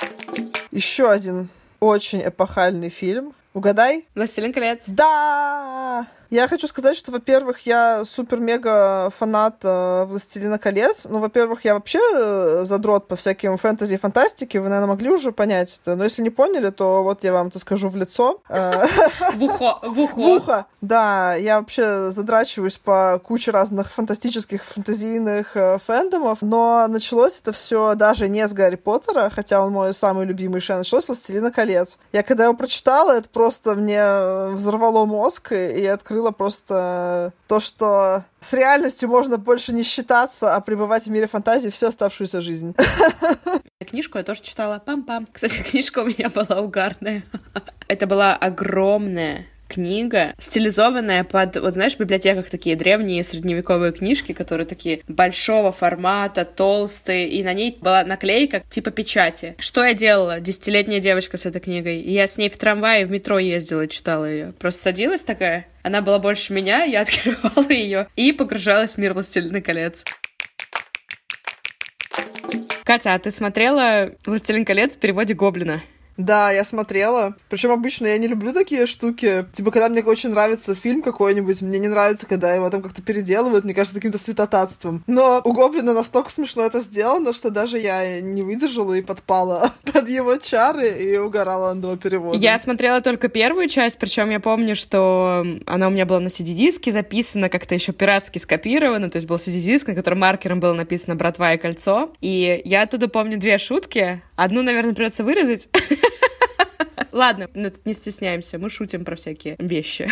[0.70, 3.34] Еще один очень эпохальный фильм.
[3.56, 4.06] Угадай?
[4.14, 4.84] «Властелин колец».
[4.86, 6.06] Да!
[6.30, 11.08] Я хочу сказать, что, во-первых, я супер-мега фанат э, «Властелина колец».
[11.10, 14.60] Ну, во-первых, я вообще э, задрот по всяким фэнтези и фантастике.
[14.60, 15.96] Вы, наверное, могли уже понять это.
[15.96, 18.42] Но если не поняли, то вот я вам это скажу в лицо.
[18.50, 18.86] Э,
[19.36, 19.80] в ухо.
[19.84, 20.14] В ухо.
[20.18, 20.66] В ухо.
[20.82, 26.40] Да, я вообще задрачиваюсь по куче разных фантастических, фантазийных э, фэндомов.
[26.42, 30.80] Но началось это все даже не с Гарри Поттера, хотя он мой самый любимый шен.
[30.80, 31.98] Началось с «Властелина колец».
[32.12, 37.60] Я когда его прочитала, это просто мне взорвало мозг, и я открыла открыла просто то,
[37.60, 42.76] что с реальностью можно больше не считаться, а пребывать в мире фантазии всю оставшуюся жизнь.
[43.88, 44.82] Книжку я тоже читала.
[44.84, 45.28] Пам-пам.
[45.32, 47.24] Кстати, книжка у меня была угарная.
[47.88, 54.66] Это была огромная книга, стилизованная под, вот знаешь, в библиотеках такие древние средневековые книжки, которые
[54.66, 59.56] такие большого формата, толстые, и на ней была наклейка типа печати.
[59.60, 60.40] Что я делала?
[60.40, 62.02] Десятилетняя девочка с этой книгой.
[62.02, 64.54] Я с ней в трамвае, в метро ездила читала ее.
[64.60, 69.62] Просто садилась такая, она была больше меня, я открывала ее и погружалась в мир «Властелина
[69.62, 70.04] колец».
[72.84, 75.84] Катя, а ты смотрела «Властелин колец» в переводе Гоблина?
[76.18, 77.36] Да, я смотрела.
[77.50, 79.46] Причем обычно я не люблю такие штуки.
[79.54, 83.64] Типа, когда мне очень нравится фильм какой-нибудь, мне не нравится, когда его там как-то переделывают,
[83.64, 85.04] мне кажется, каким-то святотатством.
[85.08, 90.10] Но у Гоблина настолько смешно это сделано, что даже я не выдержала и подпала под
[90.10, 92.42] его чары и угорала над его переводом.
[92.42, 96.92] Я смотрела только первую часть, причем я помню, что она у меня была на CD-диске
[96.92, 101.54] записана, как-то еще пиратски скопирована, то есть был CD-диск, на котором маркером было написано «Братва
[101.54, 102.12] и кольцо».
[102.22, 104.22] И я оттуда помню две шутки.
[104.36, 105.70] Одну, наверное, придется вырезать.
[107.12, 110.12] Ладно, ну тут не стесняемся, мы шутим про всякие вещи.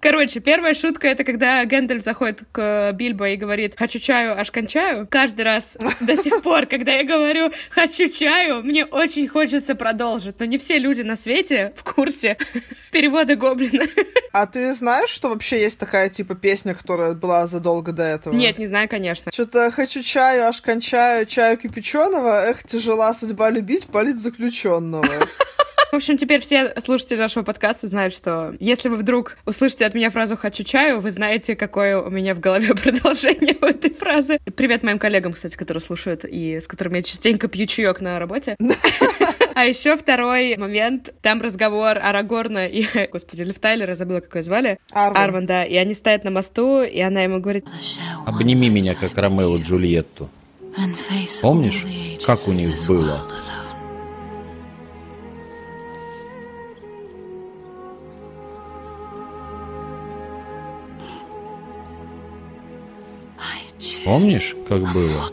[0.00, 5.06] Короче, первая шутка— это когда Гэндальф заходит к Бильбо и говорит «хочу чаю, аж кончаю».
[5.10, 10.46] Каждый раз до сих пор, когда я говорю «хочу чаю», мне очень хочется продолжить, но
[10.46, 12.36] не все люди на свете в курсе
[12.92, 13.84] перевода Гоблина.
[14.32, 18.34] А ты знаешь, что вообще есть такая типа песня, которая была задолго до этого?
[18.34, 19.32] Нет, не знаю, конечно.
[19.32, 25.08] Что-то «хочу чаю, аж кончаю, чаю кипяченого, эх, тяжела судьба любить, палить заключенного».
[25.92, 30.10] В общем, теперь все слушатели нашего подкаста знают, что если вы вдруг услышите от меня
[30.10, 34.38] фразу «хочу чаю», вы знаете, какое у меня в голове продолжение у этой фразы.
[34.56, 38.56] Привет моим коллегам, кстати, которые слушают и с которыми я частенько пью чаек на работе.
[39.54, 44.78] А еще второй момент, там разговор Арагорна и, господи, Лив Тайлера, забыла, как ее звали.
[44.90, 45.22] Арван.
[45.22, 45.64] Арван, да.
[45.64, 47.64] И они стоят на мосту, и она ему говорит...
[48.26, 50.28] Обними меня, как Ромео Джульетту.
[51.40, 51.86] Помнишь,
[52.26, 53.26] как у них было?
[64.06, 65.28] Помнишь, как было?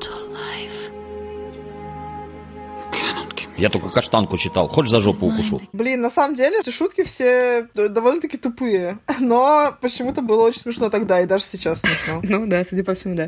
[3.55, 4.67] Я только каштанку читал.
[4.67, 5.61] Хочешь за жопу укушу?
[5.73, 8.97] Блин, на самом деле, эти шутки все довольно-таки тупые.
[9.19, 12.21] Но почему-то было очень смешно тогда, и даже сейчас смешно.
[12.27, 13.27] Ну да, судя по всему, да.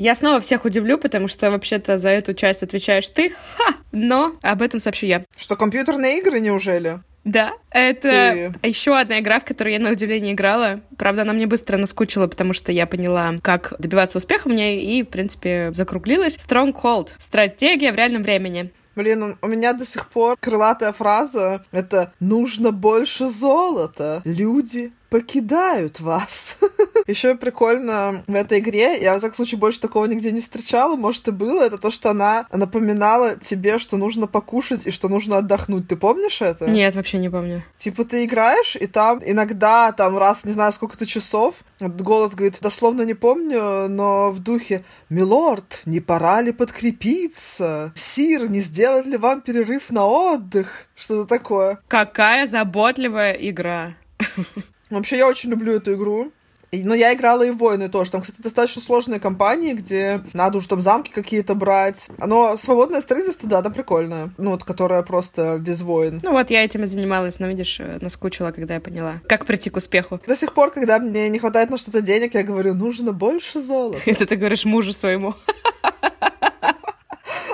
[0.00, 3.30] Я снова всех удивлю, потому что вообще-то за эту часть отвечаешь ты.
[3.56, 3.74] Ха!
[3.92, 5.24] Но об этом сообщу я.
[5.36, 7.00] Что, компьютерные игры, неужели?
[7.28, 8.68] Да, это Ты...
[8.68, 10.80] еще одна игра, в которую я на удивление играла.
[10.96, 15.02] Правда, она мне быстро наскучила, потому что я поняла, как добиваться успеха в ней, и,
[15.02, 16.38] в принципе, закруглилась.
[16.38, 17.10] Stronghold.
[17.18, 18.72] Стратегия в реальном времени.
[18.96, 24.22] Блин, у меня до сих пор крылатая фраза— это «нужно больше золота».
[24.24, 26.56] Люди покидают вас.
[27.06, 31.26] Еще прикольно в этой игре, я, в всяком случае, больше такого нигде не встречала, может,
[31.28, 35.88] и было, это то, что она напоминала тебе, что нужно покушать и что нужно отдохнуть.
[35.88, 36.66] Ты помнишь это?
[36.68, 37.64] Нет, вообще не помню.
[37.78, 43.02] Типа ты играешь, и там иногда, там раз, не знаю, сколько-то часов, голос говорит, дословно
[43.02, 47.92] не помню, но в духе «Милорд, не пора ли подкрепиться?
[47.94, 51.78] Сир, не сделать ли вам перерыв на отдых?» Что-то такое.
[51.88, 53.94] Какая заботливая игра.
[54.90, 56.32] Вообще, я очень люблю эту игру.
[56.70, 58.10] Но я играла и в «Войны» тоже.
[58.10, 62.10] Там, кстати, достаточно сложные кампании, где надо уже там замки какие-то брать.
[62.18, 64.30] Но свободное строительство, да, там прикольное.
[64.36, 66.20] Ну, вот, которое просто без войн.
[66.22, 69.70] Ну вот, я этим и занималась, но, видишь, э, наскучила, когда я поняла, как прийти
[69.70, 70.20] к успеху.
[70.26, 74.00] До сих пор, когда мне не хватает на что-то денег, я говорю, нужно больше золота.
[74.06, 75.34] Это ты говоришь мужу своему.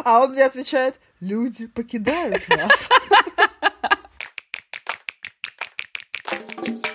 [0.04, 2.88] А он мне отвечает, люди покидают вас.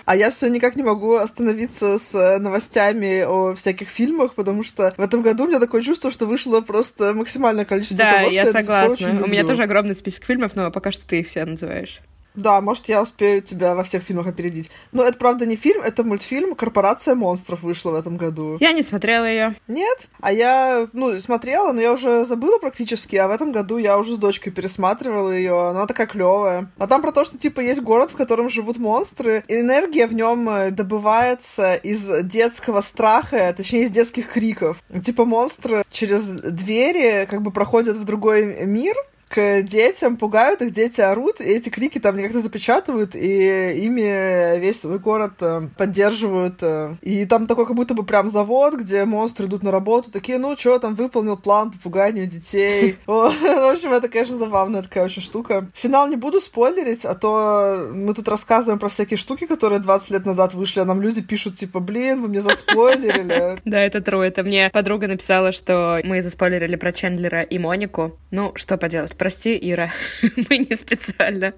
[0.09, 4.91] А я все никак не могу остановиться с э, новостями о всяких фильмах, потому что
[4.97, 8.33] в этом году у меня такое чувство, что вышло просто максимальное количество Да, того, что
[8.33, 9.23] я пор согласна.
[9.23, 12.01] У меня тоже огромный список фильмов, но пока что ты их все называешь.
[12.35, 14.71] Да, может, я успею тебя во всех фильмах опередить.
[14.91, 18.57] Но это, правда, не фильм, это мультфильм «Корпорация монстров» вышла в этом году.
[18.59, 19.55] Я не смотрела ее.
[19.67, 20.07] Нет?
[20.21, 24.15] А я, ну, смотрела, но я уже забыла практически, а в этом году я уже
[24.15, 25.69] с дочкой пересматривала ее.
[25.69, 26.71] Она такая клевая.
[26.77, 30.13] А там про то, что, типа, есть город, в котором живут монстры, и энергия в
[30.13, 34.77] нем э, добывается из детского страха, точнее, из детских криков.
[35.03, 38.95] Типа, монстры через двери как бы проходят в другой мир,
[39.29, 44.81] к детям, пугают их, дети орут, и эти крики там как-то запечатывают, и ими весь
[44.81, 46.57] свой город э, поддерживают.
[46.61, 46.95] э.
[47.01, 50.57] И там такой как будто бы прям завод, где монстры идут на работу, такие, ну
[50.57, 52.97] что, там выполнил план по пуганию детей.
[53.05, 55.67] В общем, это, конечно, забавная такая очень штука.
[55.75, 60.25] Финал не буду спойлерить, а то мы тут рассказываем про всякие штуки, которые 20 лет
[60.25, 63.59] назад вышли, а нам люди пишут, типа, блин, вы мне заспойлерили.
[63.69, 64.23] Да, это true.
[64.23, 68.17] Это мне подруга написала, что мы заспойлерили про Чендлера и Монику.
[68.31, 69.15] Ну, что поделать.
[69.19, 69.91] Прости, Ира,
[70.49, 71.53] мы не специально.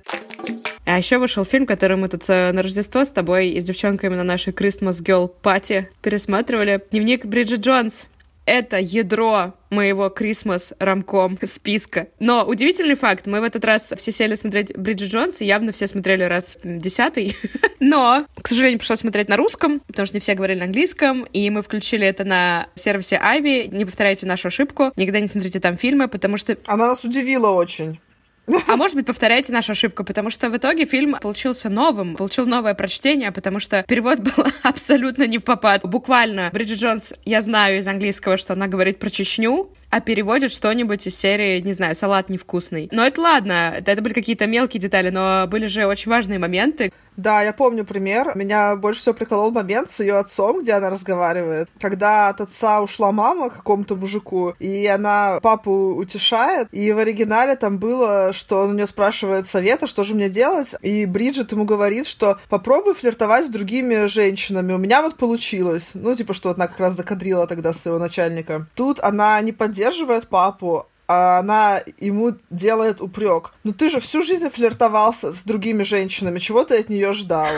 [0.83, 4.15] А еще вышел фильм, который мы тут э, на Рождество с тобой и с девчонками
[4.15, 6.83] на нашей Christmas Girl пати пересматривали.
[6.89, 8.07] Дневник Бриджит Джонс.
[8.45, 12.07] Это ядро моего Christmas рамком списка.
[12.19, 15.87] Но удивительный факт, мы в этот раз все сели смотреть Бриджит Джонс, и явно все
[15.87, 17.35] смотрели раз десятый.
[17.79, 21.49] Но, к сожалению, пришлось смотреть на русском, потому что не все говорили на английском, и
[21.49, 23.67] мы включили это на сервисе Айви.
[23.71, 27.99] Не повторяйте нашу ошибку, никогда не смотрите там фильмы, потому что Она нас удивила очень.
[28.67, 32.73] А может быть, повторяйте нашу ошибку, потому что в итоге фильм получился новым, получил новое
[32.73, 35.81] прочтение, потому что перевод был абсолютно не в попад.
[35.83, 41.05] Буквально, Бриджит Джонс, я знаю из английского, что она говорит про Чечню, а переводит что-нибудь
[41.05, 42.89] из серии, не знаю, салат невкусный.
[42.91, 46.91] Но это ладно, это были какие-то мелкие детали, но были же очень важные моменты.
[47.17, 48.31] Да, я помню пример.
[48.35, 51.67] Меня больше всего приколол момент с ее отцом, где она разговаривает.
[51.79, 57.79] Когда от отца ушла мама какому-то мужику, и она папу утешает, и в оригинале там
[57.79, 62.07] было, что он у нее спрашивает совета, что же мне делать, и Бриджит ему говорит,
[62.07, 64.71] что попробуй флиртовать с другими женщинами.
[64.71, 65.91] У меня вот получилось.
[65.93, 68.67] Ну, типа, что она как раз закадрила тогда своего начальника.
[68.73, 69.80] Тут она не поддерживает
[70.27, 73.51] папу, а она ему делает упрек.
[73.65, 77.49] Ну ты же всю жизнь флиртовал с, другими женщинами, чего ты от нее ждал?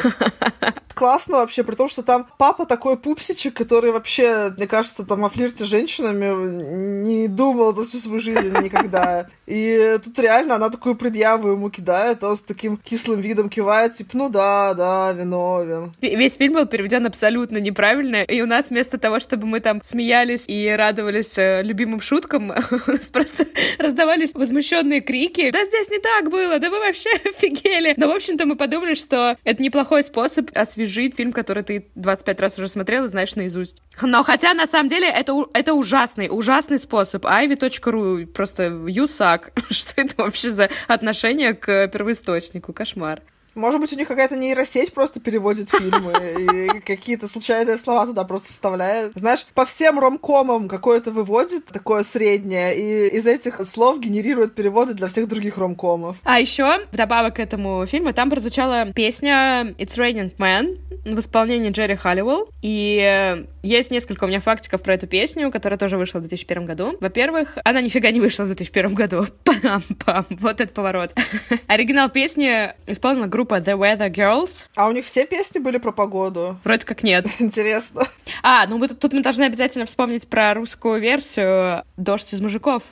[0.95, 5.29] Классно вообще, при том, что там папа такой пупсичек, который вообще, мне кажется, там о
[5.29, 9.27] флирте с женщинами не думал за всю свою жизнь никогда.
[9.45, 13.95] И тут реально она такую предъяву ему кидает, а он с таким кислым видом кивает,
[13.95, 15.93] типа, ну да, да, виновен.
[16.01, 20.45] Весь фильм был переведен абсолютно неправильно, и у нас вместо того, чтобы мы там смеялись
[20.47, 22.51] и радовались э, любимым шуткам,
[22.87, 23.42] у нас просто
[23.79, 25.51] раздавались возмущенные крики.
[25.51, 27.93] Да здесь не так было, да вы вообще офигели.
[27.97, 32.57] Но, в общем-то, мы подумали, что это неплохой способ освежить фильм, который ты 25 раз
[32.57, 33.81] уже смотрел и знаешь наизусть.
[34.01, 37.25] Но хотя, на самом деле, это, это ужасный, ужасный способ.
[37.25, 39.51] Ivy.ru просто you suck.
[39.69, 42.73] Что это вообще за отношение к первоисточнику?
[42.73, 43.21] Кошмар.
[43.55, 48.49] Может быть, у них какая-то нейросеть просто переводит фильмы и какие-то случайные слова туда просто
[48.49, 49.13] вставляет.
[49.15, 55.07] Знаешь, по всем ромкомам какое-то выводит такое среднее, и из этих слов генерирует переводы для
[55.07, 56.17] всех других ромкомов.
[56.23, 61.95] А еще, вдобавок к этому фильму, там прозвучала песня It's Raining Man в исполнении Джерри
[61.95, 62.49] Халливелл.
[62.61, 66.97] И есть несколько у меня фактиков про эту песню, которая тоже вышла в 2001 году.
[66.99, 69.27] Во-первых, она нифига не вышла в 2001 году.
[69.43, 70.25] Пам-пам.
[70.29, 71.13] Вот этот поворот.
[71.67, 74.65] Оригинал песни исполнила группа The Weather Girls.
[74.75, 76.59] А у них все песни были про погоду.
[76.63, 77.27] Вроде как нет.
[77.39, 78.07] Интересно.
[78.41, 82.83] А, ну мы тут, тут мы должны обязательно вспомнить про русскую версию «Дождь из мужиков».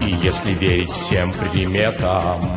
[0.00, 2.48] И если верить всем приметам,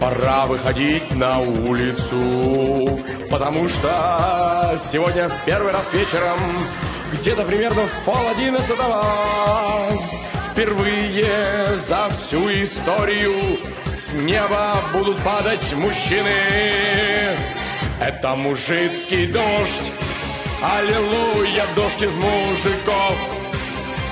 [0.00, 6.38] пора выходить на улицу, потому что сегодня в первый раз вечером,
[7.12, 9.04] где-то примерно в пол одиннадцатого,
[10.52, 13.58] впервые за всю историю
[13.92, 16.28] с неба будут падать мужчины.
[18.00, 19.92] Это мужицкий дождь,
[20.62, 23.14] аллилуйя, дождь из мужиков.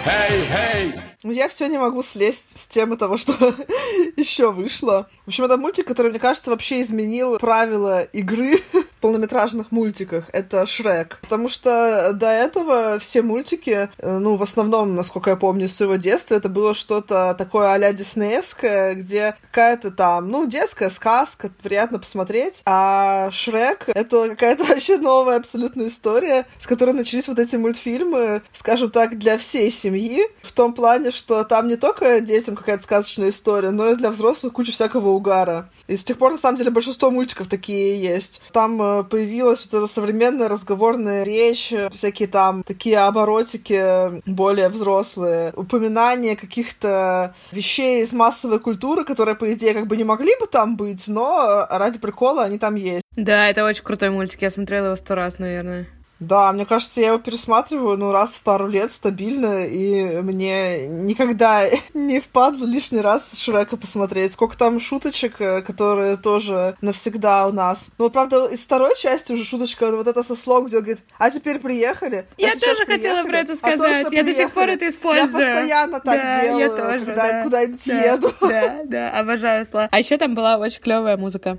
[0.04, 1.07] Эй, эй!
[1.28, 3.34] Ну, я все не могу слезть с темы того, что
[4.16, 5.10] еще вышло.
[5.26, 8.62] В общем, это мультик, который, мне кажется, вообще изменил правила игры
[9.02, 11.18] полнометражных мультиках, это Шрек.
[11.20, 15.96] Потому что до этого все мультики, э, ну, в основном, насколько я помню, из своего
[15.96, 22.62] детства, это было что-то такое а-ля диснеевское, где какая-то там, ну, детская сказка, приятно посмотреть.
[22.64, 28.90] А Шрек— это какая-то вообще новая абсолютно история, с которой начались вот эти мультфильмы, скажем
[28.90, 33.70] так, для всей семьи, в том плане, что там не только детям какая-то сказочная история,
[33.70, 35.68] но и для взрослых куча всякого угара.
[35.86, 38.40] И с тех пор, на самом деле, большинство мультиков такие есть.
[38.52, 46.36] Там э, появилась вот эта современная разговорная речь, всякие там такие оборотики более взрослые, упоминания
[46.36, 51.08] каких-то вещей из массовой культуры, которые, по идее, как бы не могли бы там быть,
[51.08, 53.02] но ради прикола они там есть.
[53.16, 55.86] Да, это очень крутой мультик, я смотрела его сто раз, наверное.
[56.20, 61.66] Да, мне кажется, я его пересматриваю, ну, раз в пару лет стабильно, и мне никогда
[61.94, 64.32] не впадло лишний раз Шрека посмотреть.
[64.32, 67.90] Сколько там шуточек, э, которые тоже навсегда у нас.
[67.98, 71.30] Ну, правда, из второй части уже шуточка, вот это со слом, где он говорит, а
[71.30, 72.26] теперь приехали.
[72.36, 75.42] А я тоже приехали, хотела про это сказать, а я до сих пор это использую.
[75.42, 78.32] Я постоянно так да, делаю, я тоже, когда да, куда-нибудь да, еду.
[78.40, 79.88] Да, да, обожаю слова.
[79.90, 81.58] А еще там была очень клевая музыка.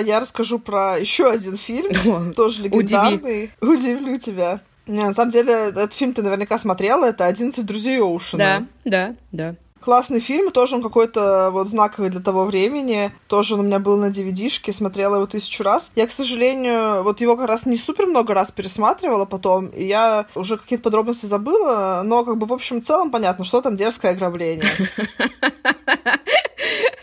[0.00, 3.50] А я расскажу про еще один фильм, тоже легендарный.
[3.60, 4.60] Удивлю тебя.
[4.86, 8.66] На самом деле, этот фильм ты наверняка смотрела, это «11 друзей Оушена».
[8.84, 9.54] Да, да, да.
[9.80, 13.12] Классный фильм, тоже он какой-то вот знаковый для того времени.
[13.28, 15.92] Тоже он у меня был на DVD-шке, смотрела его тысячу раз.
[15.96, 20.26] Я, к сожалению, вот его как раз не супер много раз пересматривала потом, и я
[20.34, 24.64] уже какие-то подробности забыла, но как бы в общем целом понятно, что там дерзкое ограбление.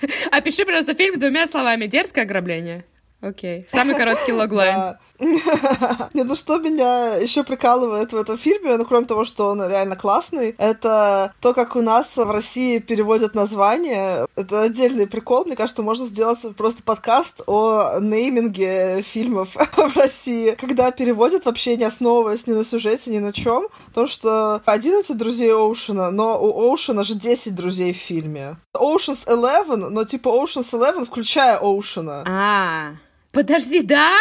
[0.32, 1.86] Опиши, просто фильм двумя словами.
[1.86, 2.86] Дерзкое ограбление.
[3.22, 3.66] Окей.
[3.68, 4.98] Самый короткий логлайн.
[5.20, 9.96] Не, ну что меня еще прикалывает в этом фильме, ну кроме того, что он реально
[9.96, 14.28] классный, это то, как у нас в России переводят название.
[14.36, 15.46] Это отдельный прикол.
[15.46, 21.84] Мне кажется, можно сделать просто подкаст о нейминге фильмов в России, когда переводят вообще не
[21.84, 23.68] основываясь ни на сюжете, ни на чем.
[23.88, 28.58] Потому что 11 друзей Оушена, но у Оушена же 10 друзей в фильме.
[28.76, 32.24] Ocean's Eleven, но типа Ocean's Eleven, включая Оушена.
[32.28, 32.92] А,
[33.38, 34.16] Подожди, да?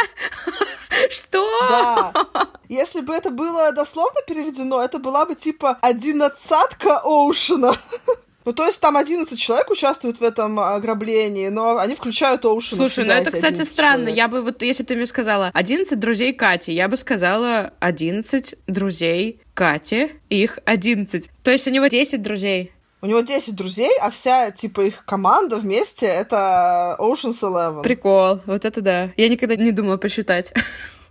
[1.11, 1.49] Что?
[1.71, 2.13] Да.
[2.69, 7.77] Если бы это было дословно переведено, это была бы типа одиннадцатка Оушена.
[8.45, 12.87] Ну, то есть там 11 человек участвуют в этом ограблении, но они включают Оушена.
[12.87, 14.05] Слушай, ну это, кстати, странно.
[14.05, 14.17] Человек.
[14.17, 18.55] Я бы вот, если бы ты мне сказала 11 друзей Кати, я бы сказала 11
[18.69, 21.29] друзей Кати, их 11.
[21.43, 22.71] То есть у него 10 друзей.
[23.03, 27.83] У него 10 друзей, а вся, типа, их команда вместе— это Ocean's Eleven.
[27.83, 29.11] Прикол, вот это да.
[29.17, 30.53] Я никогда не думала посчитать.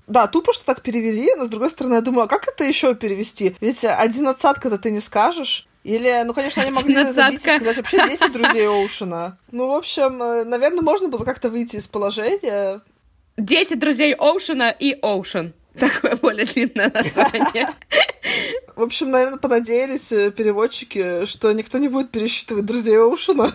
[0.08, 2.94] Да, тупо, что так перевели, но, с другой стороны, я думаю, а как это еще
[2.94, 3.56] перевести?
[3.60, 5.68] Ведь одиннадцатка-то ты не скажешь.
[5.84, 9.38] Или, ну, конечно, они могли забить и сказать вообще 10 друзей Оушена.
[9.52, 12.82] Ну, в общем, э, наверное, можно было как-то выйти из положения.
[13.38, 15.54] 10 друзей Оушена и Оушен.
[15.78, 17.70] Такое более длинное название.
[18.76, 23.54] В общем, наверное, понадеялись э, переводчики, что никто не будет пересчитывать друзей Оушена.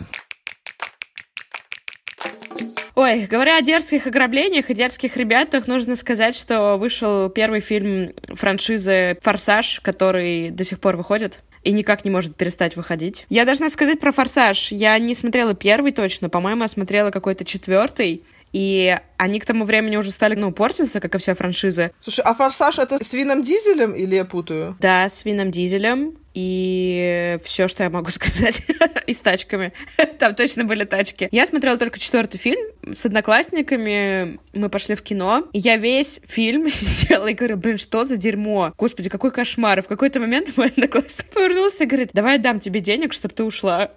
[2.94, 9.18] Ой, говоря о дерзких ограблениях и дерзких ребятах, нужно сказать, что вышел первый фильм франшизы
[9.22, 13.26] «Форсаж», который до сих пор выходит и никак не может перестать выходить.
[13.28, 14.72] Я должна сказать про «Форсаж».
[14.72, 18.22] Я не смотрела первый точно, по-моему, я смотрела какой-то четвертый.
[18.53, 21.92] И они к тому времени уже стали, ну, портиться, как и вся франшиза.
[22.01, 24.76] Слушай, а «Форсаж»— это с Вином Дизелем или я путаю?
[24.80, 26.16] Да, с Вином Дизелем.
[26.32, 28.62] И все, что я могу сказать,
[29.07, 29.72] и с тачками.
[30.18, 31.28] Там точно были тачки.
[31.32, 32.61] Я смотрела только четвертый фильм
[32.94, 34.38] с одноклассниками.
[34.53, 35.48] Мы пошли в кино.
[35.53, 38.72] И я весь фильм сидела и говорю, блин, что за дерьмо?
[38.78, 39.80] Господи, какой кошмар.
[39.80, 43.34] И в какой-то момент мой одноклассник повернулся и говорит, давай я дам тебе денег, чтобы
[43.34, 43.90] ты ушла.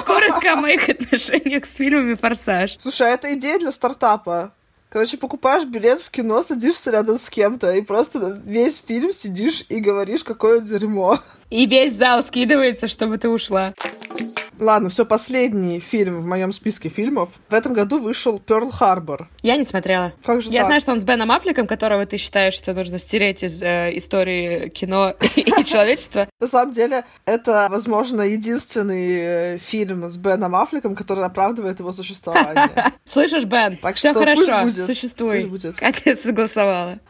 [0.06, 2.76] Коротко о моих отношениях с фильмами «Форсаж».
[2.78, 4.52] Слушай, а это идея для стартапа.
[4.88, 9.80] Короче, покупаешь билет в кино, садишься рядом с кем-то и просто весь фильм сидишь и
[9.80, 11.18] говоришь, какое дерьмо.
[11.48, 13.74] И весь зал скидывается, чтобы ты ушла.
[14.62, 17.30] Ладно, все, последний фильм в моем списке фильмов.
[17.48, 19.28] В этом году вышел Перл Харбор.
[19.42, 20.12] Я не смотрела.
[20.24, 20.66] Как же Я так?
[20.66, 24.68] знаю, что он с Беном Аффлеком, которого ты считаешь, что нужно стереть из э, истории
[24.68, 26.28] кино и человечества.
[26.40, 32.92] На самом деле, это, возможно, единственный э, фильм с Беном Аффлеком, который оправдывает его существование.
[33.04, 33.78] Слышишь, Бен?
[33.78, 35.40] Так Все что пусть хорошо, будет, существуй.
[35.40, 35.76] пусть будет.
[35.76, 37.00] Катя согласовала.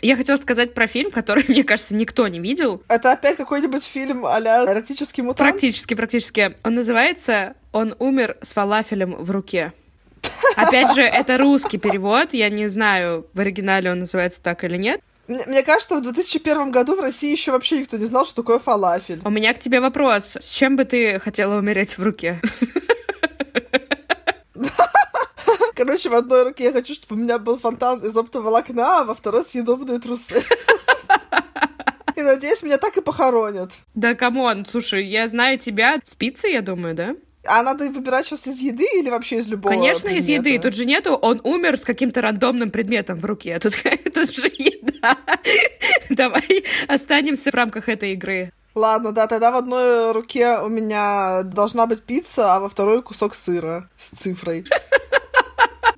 [0.00, 2.82] Я хотела сказать про фильм, который, мне кажется, никто не видел.
[2.88, 5.50] Это опять какой-нибудь фильм а-ля эротический мутант?
[5.50, 6.56] Практически, практически.
[6.62, 9.72] Он называется «Он умер с фалафелем в руке».
[10.56, 12.32] Опять же, это русский перевод.
[12.32, 15.00] Я не знаю, в оригинале он называется так или нет.
[15.26, 18.58] Мне мне кажется, в 2001 году в России еще вообще никто не знал, что такое
[18.58, 19.20] фалафель.
[19.24, 20.36] У меня к тебе вопрос.
[20.40, 22.40] С чем бы ты хотела умереть в руке?
[25.78, 29.14] Короче, в одной руке я хочу, чтобы у меня был фонтан из оптоволокна, а во
[29.14, 30.42] второй съедобные трусы.
[32.16, 33.70] И надеюсь, меня так и похоронят.
[33.94, 36.00] Да, come on, слушай, я знаю тебя.
[36.02, 37.14] Спицы, я думаю, да?
[37.44, 40.48] А надо выбирать сейчас из еды или вообще из любого Конечно, из предмета?
[40.48, 40.62] еды.
[40.62, 43.56] Тут же нету, он умер с каким-то рандомным предметом в руке.
[43.60, 43.74] Тут,
[44.12, 45.16] тут же еда.
[46.10, 48.50] Давай останемся в рамках этой игры.
[48.74, 53.36] Ладно, да, тогда в одной руке у меня должна быть пицца, а во второй кусок
[53.36, 54.64] сыра с цифрой.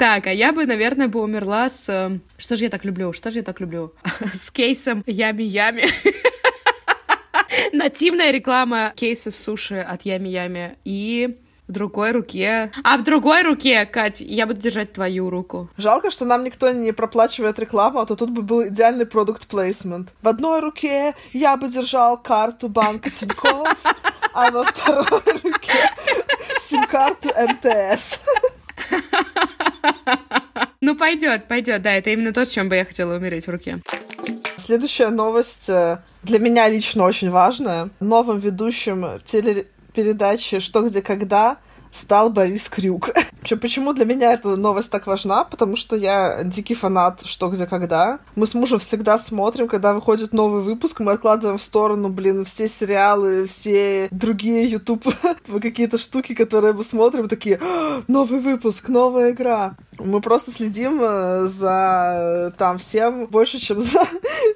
[0.01, 1.86] Так, а я бы, наверное, бы умерла с...
[1.90, 3.12] э, Что же я так люблю?
[3.12, 3.92] Что же я так люблю?
[4.32, 5.90] С кейсом Ями-Ями.
[7.74, 10.76] Нативная реклама кейса суши от Ями-Ями.
[10.86, 11.36] И
[11.68, 12.72] в другой руке...
[12.82, 15.68] А в другой руке, Кать, я буду держать твою руку.
[15.76, 20.09] Жалко, что нам никто не проплачивает рекламу, а то тут бы был идеальный продукт плейсмент.
[20.22, 23.76] В одной руке я бы держал карту банка Тинькофф,
[24.32, 25.05] а во второй
[25.44, 25.74] руке
[26.62, 28.18] сим-карту МТС.
[30.82, 33.80] Ну, пойдет, пойдет, да, это именно то, с чем бы я хотела умереть в руке.
[34.57, 37.91] Следующая новость э, для меня лично очень важная.
[38.01, 41.59] Новым ведущим телепередачи «Что, где, когда»
[41.93, 43.11] стал Борис Крюк.
[43.61, 45.45] Почему для меня эта новость так важна?
[45.45, 48.18] Потому что я дикий фанат «Что, где, когда».
[48.36, 52.68] Мы с мужем всегда смотрим, когда выходит новый выпуск, мы откладываем в сторону, блин, все
[52.68, 55.07] сериалы, все другие YouTube
[55.61, 59.74] какие-то штуки, которые мы смотрим, такие, «А, новый выпуск, новая игра.
[59.99, 64.07] Мы просто следим э, за э, там всем больше, чем за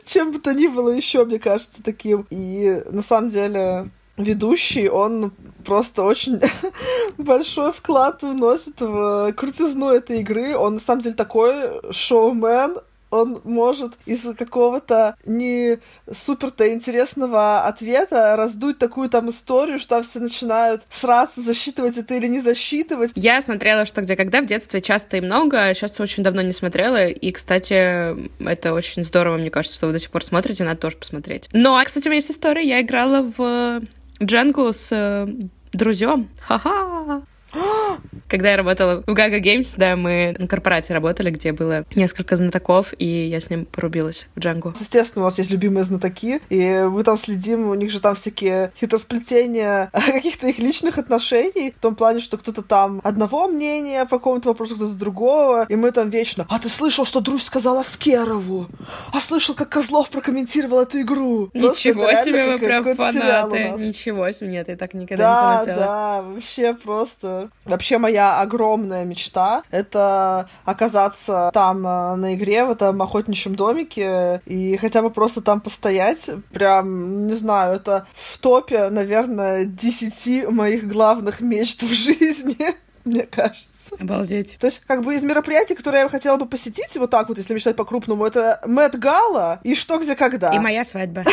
[0.05, 2.27] чем бы то ни было еще, мне кажется, таким.
[2.31, 5.33] И на самом деле ведущий, он
[5.65, 6.41] просто очень
[7.19, 10.57] большой вклад вносит в крутизну этой игры.
[10.57, 12.79] Он на самом деле такой шоумен,
[13.15, 15.79] он может из какого-то не
[16.11, 22.27] супер-то интересного ответа раздуть такую там историю, что там все начинают сраться, засчитывать это или
[22.27, 23.13] не засчитывать.
[23.15, 26.53] Я смотрела «Что, где, когда» в детстве часто и много, а сейчас очень давно не
[26.53, 30.81] смотрела, и, кстати, это очень здорово, мне кажется, что вы до сих пор смотрите, надо
[30.81, 31.49] тоже посмотреть.
[31.53, 33.81] Но, а, кстати, у меня есть история, я играла в
[34.25, 35.27] Джангу с э,
[35.73, 36.29] друзьем.
[36.41, 37.23] Ха-ха!
[38.29, 42.95] Когда я работала в Gaga Games, да, мы на корпорации работали, где было несколько знатоков,
[42.99, 44.73] и я с ним порубилась в Джангу.
[44.79, 48.73] Естественно, у нас есть любимые знатоки, и мы там следим, у них же там всякие
[48.81, 54.49] хитросплетения каких-то их личных отношений, в том плане, что кто-то там одного мнения по какому-то
[54.49, 58.67] вопросу, кто-то другого, и мы там вечно, а ты слышал, что Друзь сказала Скерову?
[59.13, 61.49] А слышал, как Козлов прокомментировал эту игру?
[61.53, 63.75] Просто Ничего это себе вы прям фанаты.
[63.79, 65.87] Ничего себе, нет, я так никогда Да, не полетела.
[65.87, 67.44] да, вообще просто.
[67.65, 74.77] Вообще моя огромная мечта— это оказаться там э, на игре, в этом охотничьем домике, и
[74.77, 76.31] хотя бы просто там постоять.
[76.53, 82.75] Прям, не знаю, это в топе, наверное, десяти моих главных мечт в жизни.
[83.05, 83.97] Мне кажется.
[83.99, 84.57] Обалдеть.
[84.59, 87.55] То есть, как бы из мероприятий, которые я хотела бы посетить, вот так вот, если
[87.55, 90.55] мечтать по-крупному, это Мэтт Гала и что, где, когда.
[90.55, 91.25] И моя свадьба.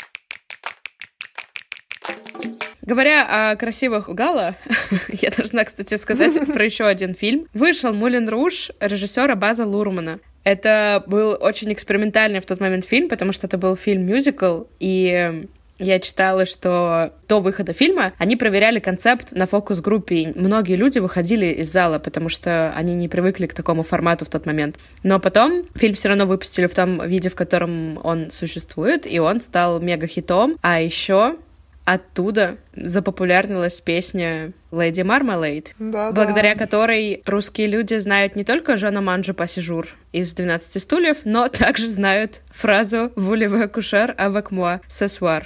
[2.86, 4.58] Говоря о красивых гала,
[5.08, 7.48] я должна, кстати, сказать про еще один фильм.
[7.54, 10.20] Вышел «Мулен Руж» режиссера База Лурмана.
[10.44, 15.46] Это был очень экспериментальный в тот момент фильм, потому что это был фильм-мюзикл, и
[15.80, 20.34] я читала, что до выхода фильма они проверяли концепт на фокус-группе.
[20.36, 24.46] Многие люди выходили из зала, потому что они не привыкли к такому формату в тот
[24.46, 24.78] момент.
[25.04, 29.42] Но потом фильм все равно выпустили в том виде, в котором он существует, и он
[29.42, 30.58] стал мега-хитом.
[30.62, 31.38] А еще
[31.86, 36.60] оттуда запопулярнилась песня Леди Мармалейд, Да, благодаря да.
[36.60, 42.42] которой русские люди знают не только Жана Манжо Пассижур из «12 стульев», но также знают
[42.54, 45.44] фразу «Вулеве кушер avec moi ce soir».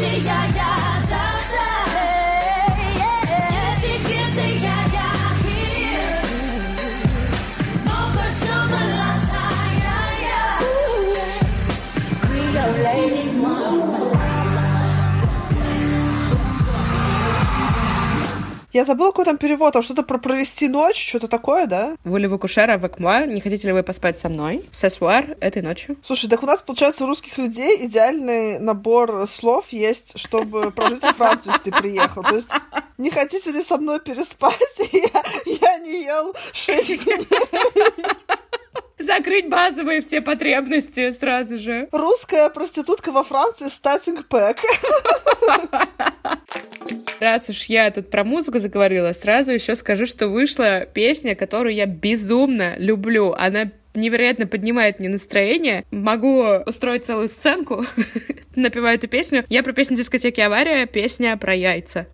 [0.00, 1.39] Lady Mama.
[18.72, 21.96] Я забыла, какой там перевод, там что-то про провести ночь, что-то такое, да?
[22.04, 23.26] Voulez-vous coucher avec moi?
[23.26, 24.64] Не хотите ли вы поспать со мной?
[24.72, 25.96] Soir, этой ночью.
[26.04, 31.12] Слушай, так у нас, получается, у русских людей идеальный набор слов есть, чтобы прожить во
[31.12, 32.22] Францию, если ты приехал.
[32.22, 32.50] То есть,
[32.96, 34.54] не хотите ли со мной переспать?
[34.92, 37.26] Я, я не ел шесть дней.
[39.00, 41.88] Закрыть базовые все потребности сразу же.
[41.90, 44.58] Русская проститутка во Франции статинг пэк.
[47.20, 51.86] Раз уж я тут про музыку заговорила, сразу еще скажу, что вышла песня, которую я
[51.86, 53.34] безумно люблю.
[53.36, 55.84] Она невероятно поднимает мне настроение.
[55.90, 57.84] Могу устроить целую сценку,
[58.56, 59.44] напеваю эту песню.
[59.48, 62.06] Я про песню дискотеки «Авария», песня про яйца.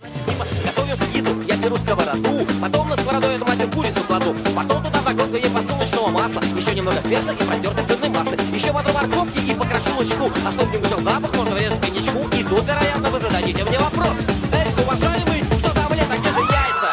[0.64, 5.36] Готовим еду, я беру сковороду, потом на сковороду эту мать курицу кладу, потом туда вагонку
[5.36, 5.48] ей
[5.86, 10.30] подсолнечного масла, еще немного перца и протертой сырной массы, еще воду морковки и покрошу лучку,
[10.46, 14.18] а чтобы не вышел запах, можно врезать коньячку, и тут, вероятно, вы зададите мне вопрос.
[14.52, 16.90] Эй, уважаемый, что за омлет, а где же яйца?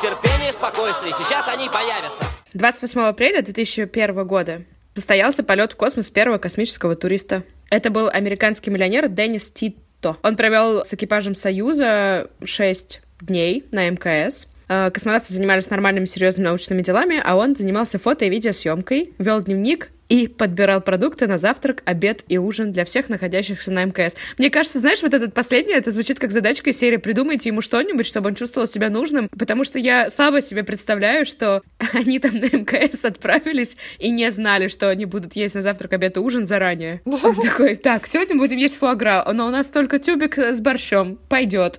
[0.00, 2.24] Терпение, спокойствие, сейчас они появятся.
[2.54, 4.62] 28 апреля 2001 года
[4.94, 7.42] состоялся полет в космос первого космического туриста.
[7.70, 10.16] Это был американский миллионер Деннис Титто.
[10.22, 14.46] Он провел с экипажем Союза 6 дней на МКС.
[14.68, 19.90] Э, Космонавты занимались нормальными серьезными научными делами, а он занимался фото и видеосъемкой, вел дневник
[20.08, 24.16] и подбирал продукты на завтрак, обед и ужин для всех находящихся на МКС.
[24.38, 28.06] Мне кажется, знаешь, вот этот последний, это звучит как задачка из серии «Придумайте ему что-нибудь,
[28.06, 31.62] чтобы он чувствовал себя нужным», потому что я слабо себе представляю, что
[31.92, 36.16] они там на МКС отправились и не знали, что они будут есть на завтрак, обед
[36.16, 37.02] и ужин заранее.
[37.04, 41.78] Он такой, так, сегодня будем есть фуагра, но у нас только тюбик с борщом, пойдет.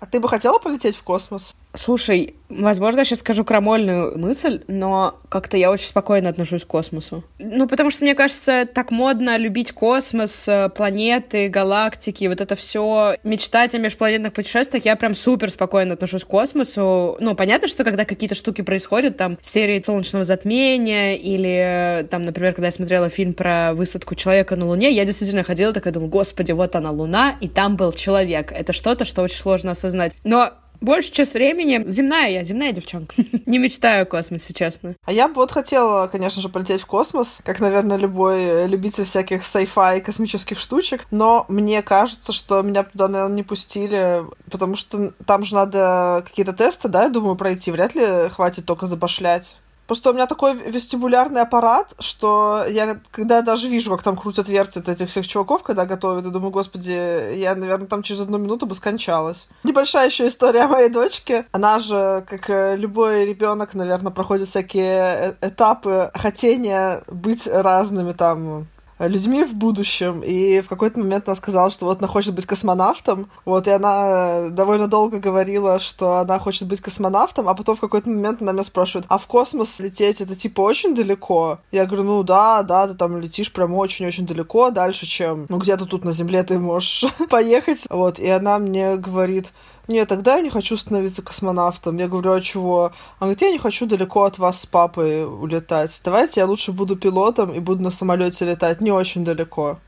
[0.00, 1.54] А ты бы хотела полететь в космос?
[1.74, 7.24] Слушай, возможно, я сейчас скажу крамольную мысль, но как-то я очень спокойно отношусь к космосу.
[7.38, 13.16] Ну, потому что, мне кажется, так модно любить космос, э, планеты, галактики, вот это все,
[13.22, 14.86] мечтать о межпланетных путешествиях.
[14.86, 17.18] Я прям супер спокойно отношусь к космосу.
[17.20, 22.54] Ну, понятно, что когда какие-то штуки происходят, там, серии солнечного затмения, или, э, там, например,
[22.54, 26.52] когда я смотрела фильм про высадку человека на Луне, я действительно ходила такая, думаю, господи,
[26.52, 28.52] вот она Луна, и там был человек.
[28.52, 30.16] Это что-то, что очень сложно осознать.
[30.24, 33.14] Но Большую часть времени земная я, земная девчонка.
[33.46, 34.94] Не мечтаю о космосе, честно.
[35.04, 39.42] А я бы вот хотела, конечно же, полететь в космос, как, наверное, любой любитель всяких
[39.42, 45.44] sci-fi космических штучек, но мне кажется, что меня туда, наверное, не пустили, потому что там
[45.44, 47.70] же надо какие-то тесты, да, я думаю, пройти.
[47.70, 49.56] Вряд ли хватит только забашлять.
[49.88, 54.86] Просто у меня такой вестибулярный аппарат, что я, когда даже вижу, как там крутят, вертят
[54.86, 58.74] этих всех чуваков, когда готовят, я думаю, господи, я, наверное, там через одну минуту бы
[58.74, 59.48] скончалась.
[59.64, 61.46] Небольшая еще история о моей дочке.
[61.52, 68.66] Она же, как любой ребенок, наверное, проходит всякие э, этапы хотения быть разными там
[68.98, 73.30] людьми в будущем, и в какой-то момент она сказала, что вот она хочет быть космонавтом,
[73.44, 78.08] вот, и она довольно долго говорила, что она хочет быть космонавтом, а потом в какой-то
[78.08, 81.58] момент она меня спрашивает, а в космос лететь это типа очень далеко?
[81.70, 85.86] Я говорю, ну да, да, ты там летишь прям очень-очень далеко, дальше, чем, ну где-то
[85.86, 89.52] тут на Земле ты можешь поехать, вот, и она мне говорит,
[89.88, 91.96] нет, тогда я не хочу становиться космонавтом.
[91.96, 92.92] Я говорю, а чего?
[93.18, 95.98] Она говорит, я не хочу далеко от вас с папой улетать.
[96.04, 99.78] Давайте я лучше буду пилотом и буду на самолете летать не очень далеко.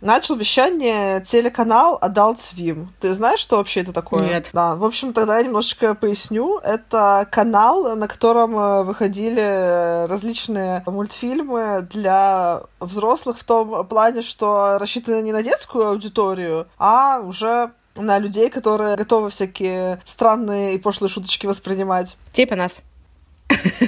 [0.00, 2.88] Начал вещание телеканал Adult Swim.
[3.00, 4.24] Ты знаешь, что вообще это такое?
[4.24, 4.50] Нет.
[4.52, 6.58] Да, в общем, тогда я немножечко поясню.
[6.58, 15.22] Это канал, на котором э, выходили различные мультфильмы для взрослых в том плане, что рассчитаны
[15.22, 21.46] не на детскую аудиторию, а уже на людей, которые готовы всякие странные и пошлые шуточки
[21.46, 22.16] воспринимать.
[22.32, 22.80] Типа нас.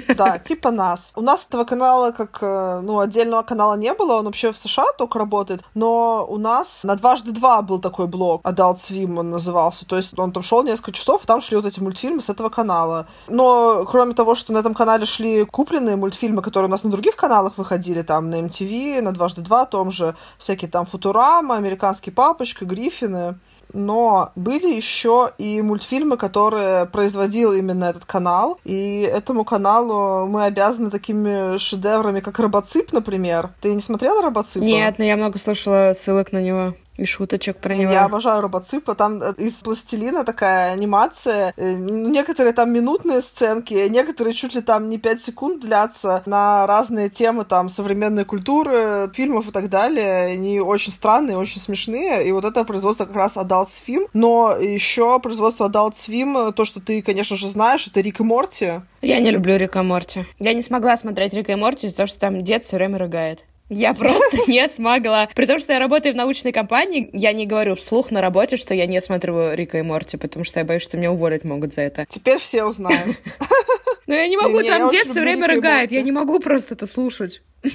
[0.09, 1.13] Да, типа нас.
[1.17, 4.87] У нас этого канала как, э, ну, отдельного канала не было, он вообще в США
[4.99, 9.87] только работает, но у нас на дважды два был такой блог, Adult Swim он назывался,
[9.87, 12.49] то есть он там шел несколько часов, и там шли вот эти мультфильмы с этого
[12.49, 13.07] канала.
[13.29, 17.17] Но кроме того, что на этом канале шли купленные мультфильмы, которые у нас на других
[17.17, 22.65] каналах выходили, там на MTV, на дважды два, том же всякие там Футурама, Американский папочка,
[22.65, 23.39] Гриффины,
[23.73, 30.91] но были еще и мультфильмы, которые производил именно этот канал, и этому каналу мы обязаны
[30.91, 33.51] такими шедеврами, как Робоцип, например.
[33.61, 34.64] Ты не смотрела Робоципа?
[34.64, 37.93] Нет, но я много слышала ссылок на него и шуточек про него.
[37.93, 38.95] Я обожаю робоципа.
[38.95, 41.53] Там э, из пластилина такая анимация.
[41.57, 47.09] Э, некоторые там минутные сценки, некоторые чуть ли там не 5 секунд длятся на разные
[47.09, 50.27] темы там современной культуры, фильмов и так далее.
[50.33, 52.27] Они очень странные, очень смешные.
[52.27, 54.09] И вот это производство как раз Adult Swim.
[54.13, 58.81] Но еще производство Adult Swim, то, что ты, конечно же, знаешь, это Рик и Морти.
[59.03, 60.27] Я не люблю Рика и Морти.
[60.39, 63.45] Я не смогла смотреть Рика и Морти из-за того, что там дед все время рыгает.
[63.69, 65.29] Я просто не смогла.
[65.35, 68.75] При том, что я работаю в научной компании, я не говорю вслух на работе, что
[68.75, 71.83] я не смотрю Рика и Морти, потому что я боюсь, что меня уволить могут за
[71.83, 72.07] это.
[72.09, 73.17] Теперь все узнают.
[74.07, 77.43] Но я не могу, там дед все время рыгает, я не могу просто это слушать.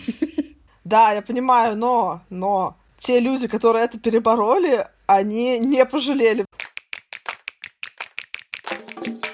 [0.84, 6.44] Да, я понимаю, но, но те люди, которые это перебороли, они не пожалели.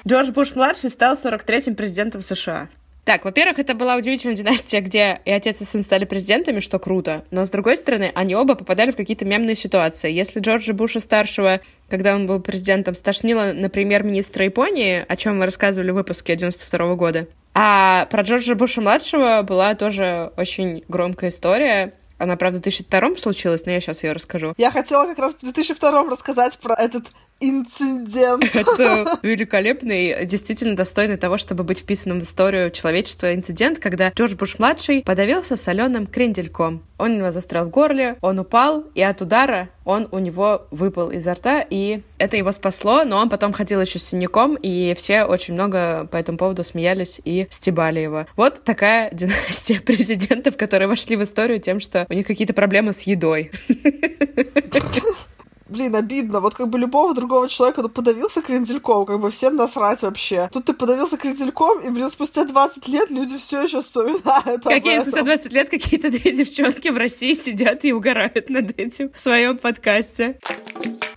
[0.05, 2.69] Джордж Буш-младший стал 43-м президентом США.
[3.07, 7.23] Так, во-первых, это была удивительная династия, где и отец, и сын стали президентами, что круто.
[7.31, 10.11] Но, с другой стороны, они оба попадали в какие-то мемные ситуации.
[10.11, 15.91] Если Джорджа Буша-старшего, когда он был президентом, стошнило на премьер-министра Японии, о чем мы рассказывали
[15.91, 21.93] в выпуске 92 года, а про Джорджа Буша-младшего была тоже очень громкая история.
[22.17, 24.53] Она, правда, в 2002 случилась, но я сейчас ее расскажу.
[24.57, 27.05] Я хотела как раз в 2002 рассказать про этот
[27.39, 28.43] инцидент.
[28.55, 35.03] Это великолепный, действительно достойный того, чтобы быть вписанным в историю человечества инцидент, когда Джордж Буш-младший
[35.03, 36.83] подавился соленым крендельком.
[36.97, 41.11] Он у него застрял в горле, он упал, и от удара он у него выпал
[41.11, 45.23] изо рта, и это его спасло, но он потом ходил еще с синяком, и все
[45.23, 48.25] очень много по этому поводу смеялись и стебали его.
[48.35, 53.01] Вот такая династия президентов, которые вошли в историю тем, что у них какие-то проблемы с
[53.03, 53.51] едой.
[55.69, 56.39] Блин, обидно.
[56.39, 60.49] Вот как бы любого другого человека, ну, подавился крендельком, как бы всем насрать вообще.
[60.53, 64.93] Тут ты подавился крендельком, и, блин, спустя 20 лет люди все еще вспоминают об Какие
[64.93, 65.01] этом.
[65.11, 69.57] спустя 20 лет какие-то две девчонки в России сидят и угорают над этим в своем
[69.57, 70.39] подкасте.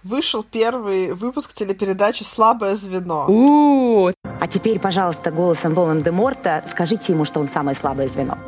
[0.03, 3.27] Вышел первый выпуск телепередачи «Слабое звено».
[3.29, 8.39] У, А теперь, пожалуйста, голосом Волан-де-Морта скажите ему, что он самое слабое звено.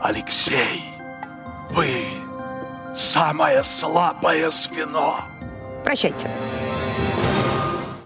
[0.00, 0.82] Алексей,
[1.70, 1.86] вы
[2.94, 5.20] самое слабое звено.
[5.84, 6.30] Прощайте.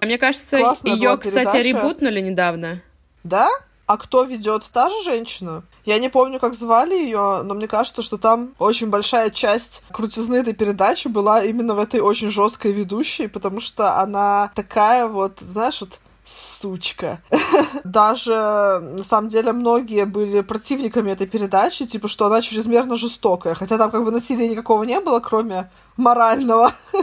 [0.01, 1.59] А мне кажется, Классная ее, кстати, передача.
[1.59, 2.81] ребутнули недавно.
[3.25, 3.49] Да?
[3.87, 4.69] А кто ведет?
[4.73, 5.63] Та же женщина?
[5.85, 10.37] Я не помню, как звали ее, но мне кажется, что там очень большая часть крутизны
[10.37, 15.81] этой передачи была именно в этой очень жесткой ведущей, потому что она такая вот, знаешь,
[15.81, 15.99] вот
[16.29, 17.23] сучка.
[17.85, 23.55] Даже, на самом деле, многие были противниками этой передачи, типа, что она чрезмерно жестокая.
[23.55, 26.73] Хотя там как бы насилия никакого не было, кроме морального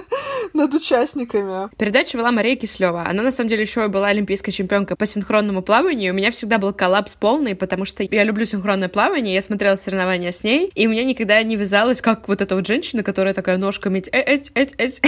[0.56, 1.70] над участниками.
[1.78, 3.04] Передачу вела Мария Кислева.
[3.08, 6.14] Она, на самом деле, еще была олимпийской чемпионкой по синхронному плаванию.
[6.14, 10.32] У меня всегда был коллапс полный, потому что я люблю синхронное плавание, я смотрела соревнования
[10.32, 14.04] с ней, и мне никогда не вязалось, как вот эта вот женщина, которая такая ножками
[14.12, 15.02] э эть, эть, эть,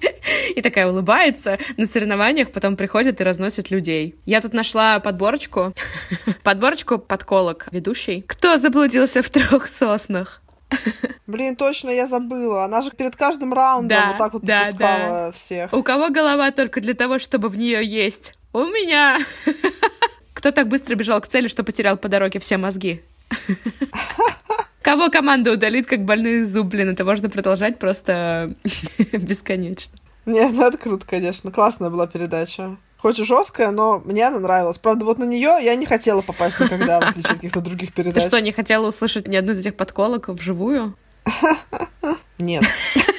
[0.56, 4.14] и такая улыбается на соревнованиях, потом приходит и разносит людей.
[4.26, 5.74] Я тут нашла подборочку,
[6.42, 8.22] подборочку подколок ведущей.
[8.26, 10.42] Кто заблудился в трех соснах?
[11.26, 12.64] Блин, точно, я забыла.
[12.64, 15.72] Она же перед каждым раундом Да, вот так вот да, попускала всех.
[15.72, 18.34] У кого голова только для того, чтобы в нее есть?
[18.52, 19.18] У меня.
[20.34, 23.02] Кто так быстро бежал к цели, что потерял по дороге все мозги?
[24.82, 28.54] Кого команда удалит, как больной зуб, блин, это можно продолжать просто
[29.12, 29.98] бесконечно.
[30.24, 31.50] Не, ну это круто, конечно.
[31.50, 32.76] Классная была передача.
[33.02, 34.78] Хоть и жесткая, но мне она нравилась.
[34.78, 38.02] Правда, вот на нее я не хотела попасть никогда, в отличие от каких-то других Ты
[38.02, 38.22] передач.
[38.22, 40.94] что, не хотела услышать ни одну из этих подколок вживую?
[42.38, 42.64] Нет.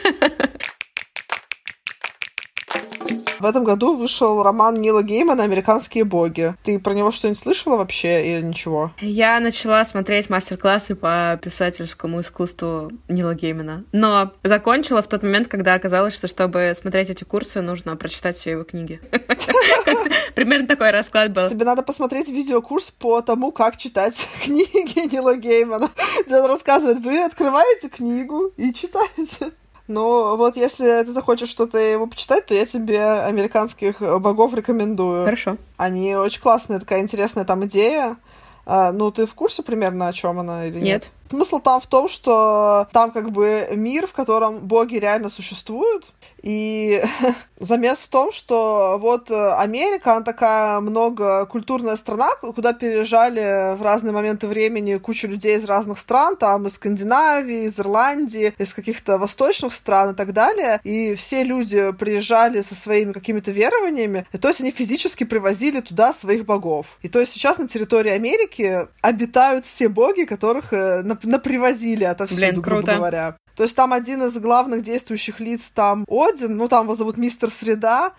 [3.41, 6.53] В этом году вышел роман Нила Геймана «Американские боги».
[6.61, 8.91] Ты про него что-нибудь слышала вообще или ничего?
[9.01, 15.73] Я начала смотреть мастер-классы по писательскому искусству Нила Геймана, но закончила в тот момент, когда
[15.73, 19.01] оказалось, что чтобы смотреть эти курсы, нужно прочитать все его книги.
[20.35, 21.49] Примерно такой расклад был.
[21.49, 25.89] Тебе надо посмотреть видеокурс по тому, как читать книги Нила Геймана,
[26.27, 29.53] где он рассказывает, вы открываете книгу и читаете.
[29.91, 35.25] Ну, вот если ты захочешь что-то его почитать, то я тебе американских богов рекомендую.
[35.25, 35.57] Хорошо.
[35.77, 38.17] Они очень классные, такая интересная там идея.
[38.65, 40.83] А, ну, ты в курсе примерно, о чем она или нет?
[40.83, 41.11] Нет.
[41.31, 46.11] Смысл там в том, что там как бы мир, в котором боги реально существуют,
[46.41, 47.01] и
[47.57, 54.11] замес в том, что вот э, Америка, она такая многокультурная страна, куда переезжали в разные
[54.11, 59.73] моменты времени куча людей из разных стран, там из Скандинавии, из Ирландии, из каких-то восточных
[59.73, 60.81] стран и так далее.
[60.83, 66.11] И все люди приезжали со своими какими-то верованиями, и то есть они физически привозили туда
[66.13, 66.87] своих богов.
[67.01, 72.41] И то есть сейчас на территории Америки обитают все боги, которых э, нап- напривозили отовсюду,
[72.41, 72.95] Блин, грубо круто.
[72.95, 73.37] говоря.
[73.55, 77.49] То есть там один из главных действующих лиц там Один, ну там его зовут Мистер
[77.49, 78.13] Среда,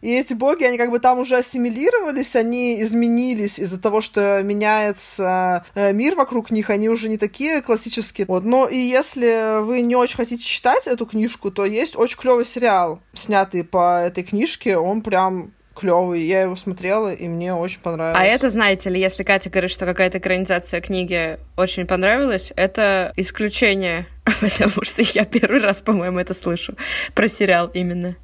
[0.00, 5.64] и эти боги, они как бы там уже ассимилировались, они изменились из-за того, что меняется
[5.74, 8.26] э, мир вокруг них, они уже не такие классические.
[8.26, 8.44] Вот.
[8.44, 13.00] Но и если вы не очень хотите читать эту книжку, то есть очень клевый сериал,
[13.14, 16.22] снятый по этой книжке, он прям клевый.
[16.22, 18.18] Я его смотрела, и мне очень понравилось.
[18.18, 24.06] А это, знаете ли, если Катя говорит, что какая-то экранизация книги очень понравилась, это исключение,
[24.40, 26.74] потому что я первый раз, по-моему, это слышу
[27.14, 28.16] про сериал именно.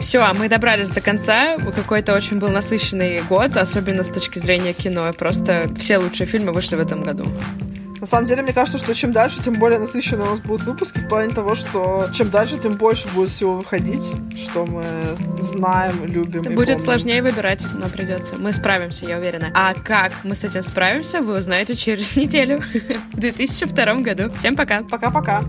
[0.00, 1.56] Все, а мы добрались до конца.
[1.58, 5.12] Какой-то очень был насыщенный год, особенно с точки зрения кино.
[5.12, 7.24] Просто все лучшие фильмы вышли в этом году.
[8.02, 10.98] На самом деле, мне кажется, что чем дальше, тем более насыщенные у нас будут выпуски
[10.98, 14.02] в плане того, что чем дальше, тем больше будет всего выходить,
[14.36, 14.82] что мы
[15.40, 16.42] знаем, любим.
[16.42, 16.80] Будет помним.
[16.80, 18.34] сложнее выбирать, но придется.
[18.40, 19.52] Мы справимся, я уверена.
[19.54, 22.60] А как мы с этим справимся, вы узнаете через неделю
[23.12, 24.32] в 2002 году.
[24.36, 24.82] Всем пока.
[24.82, 25.44] Пока-пока.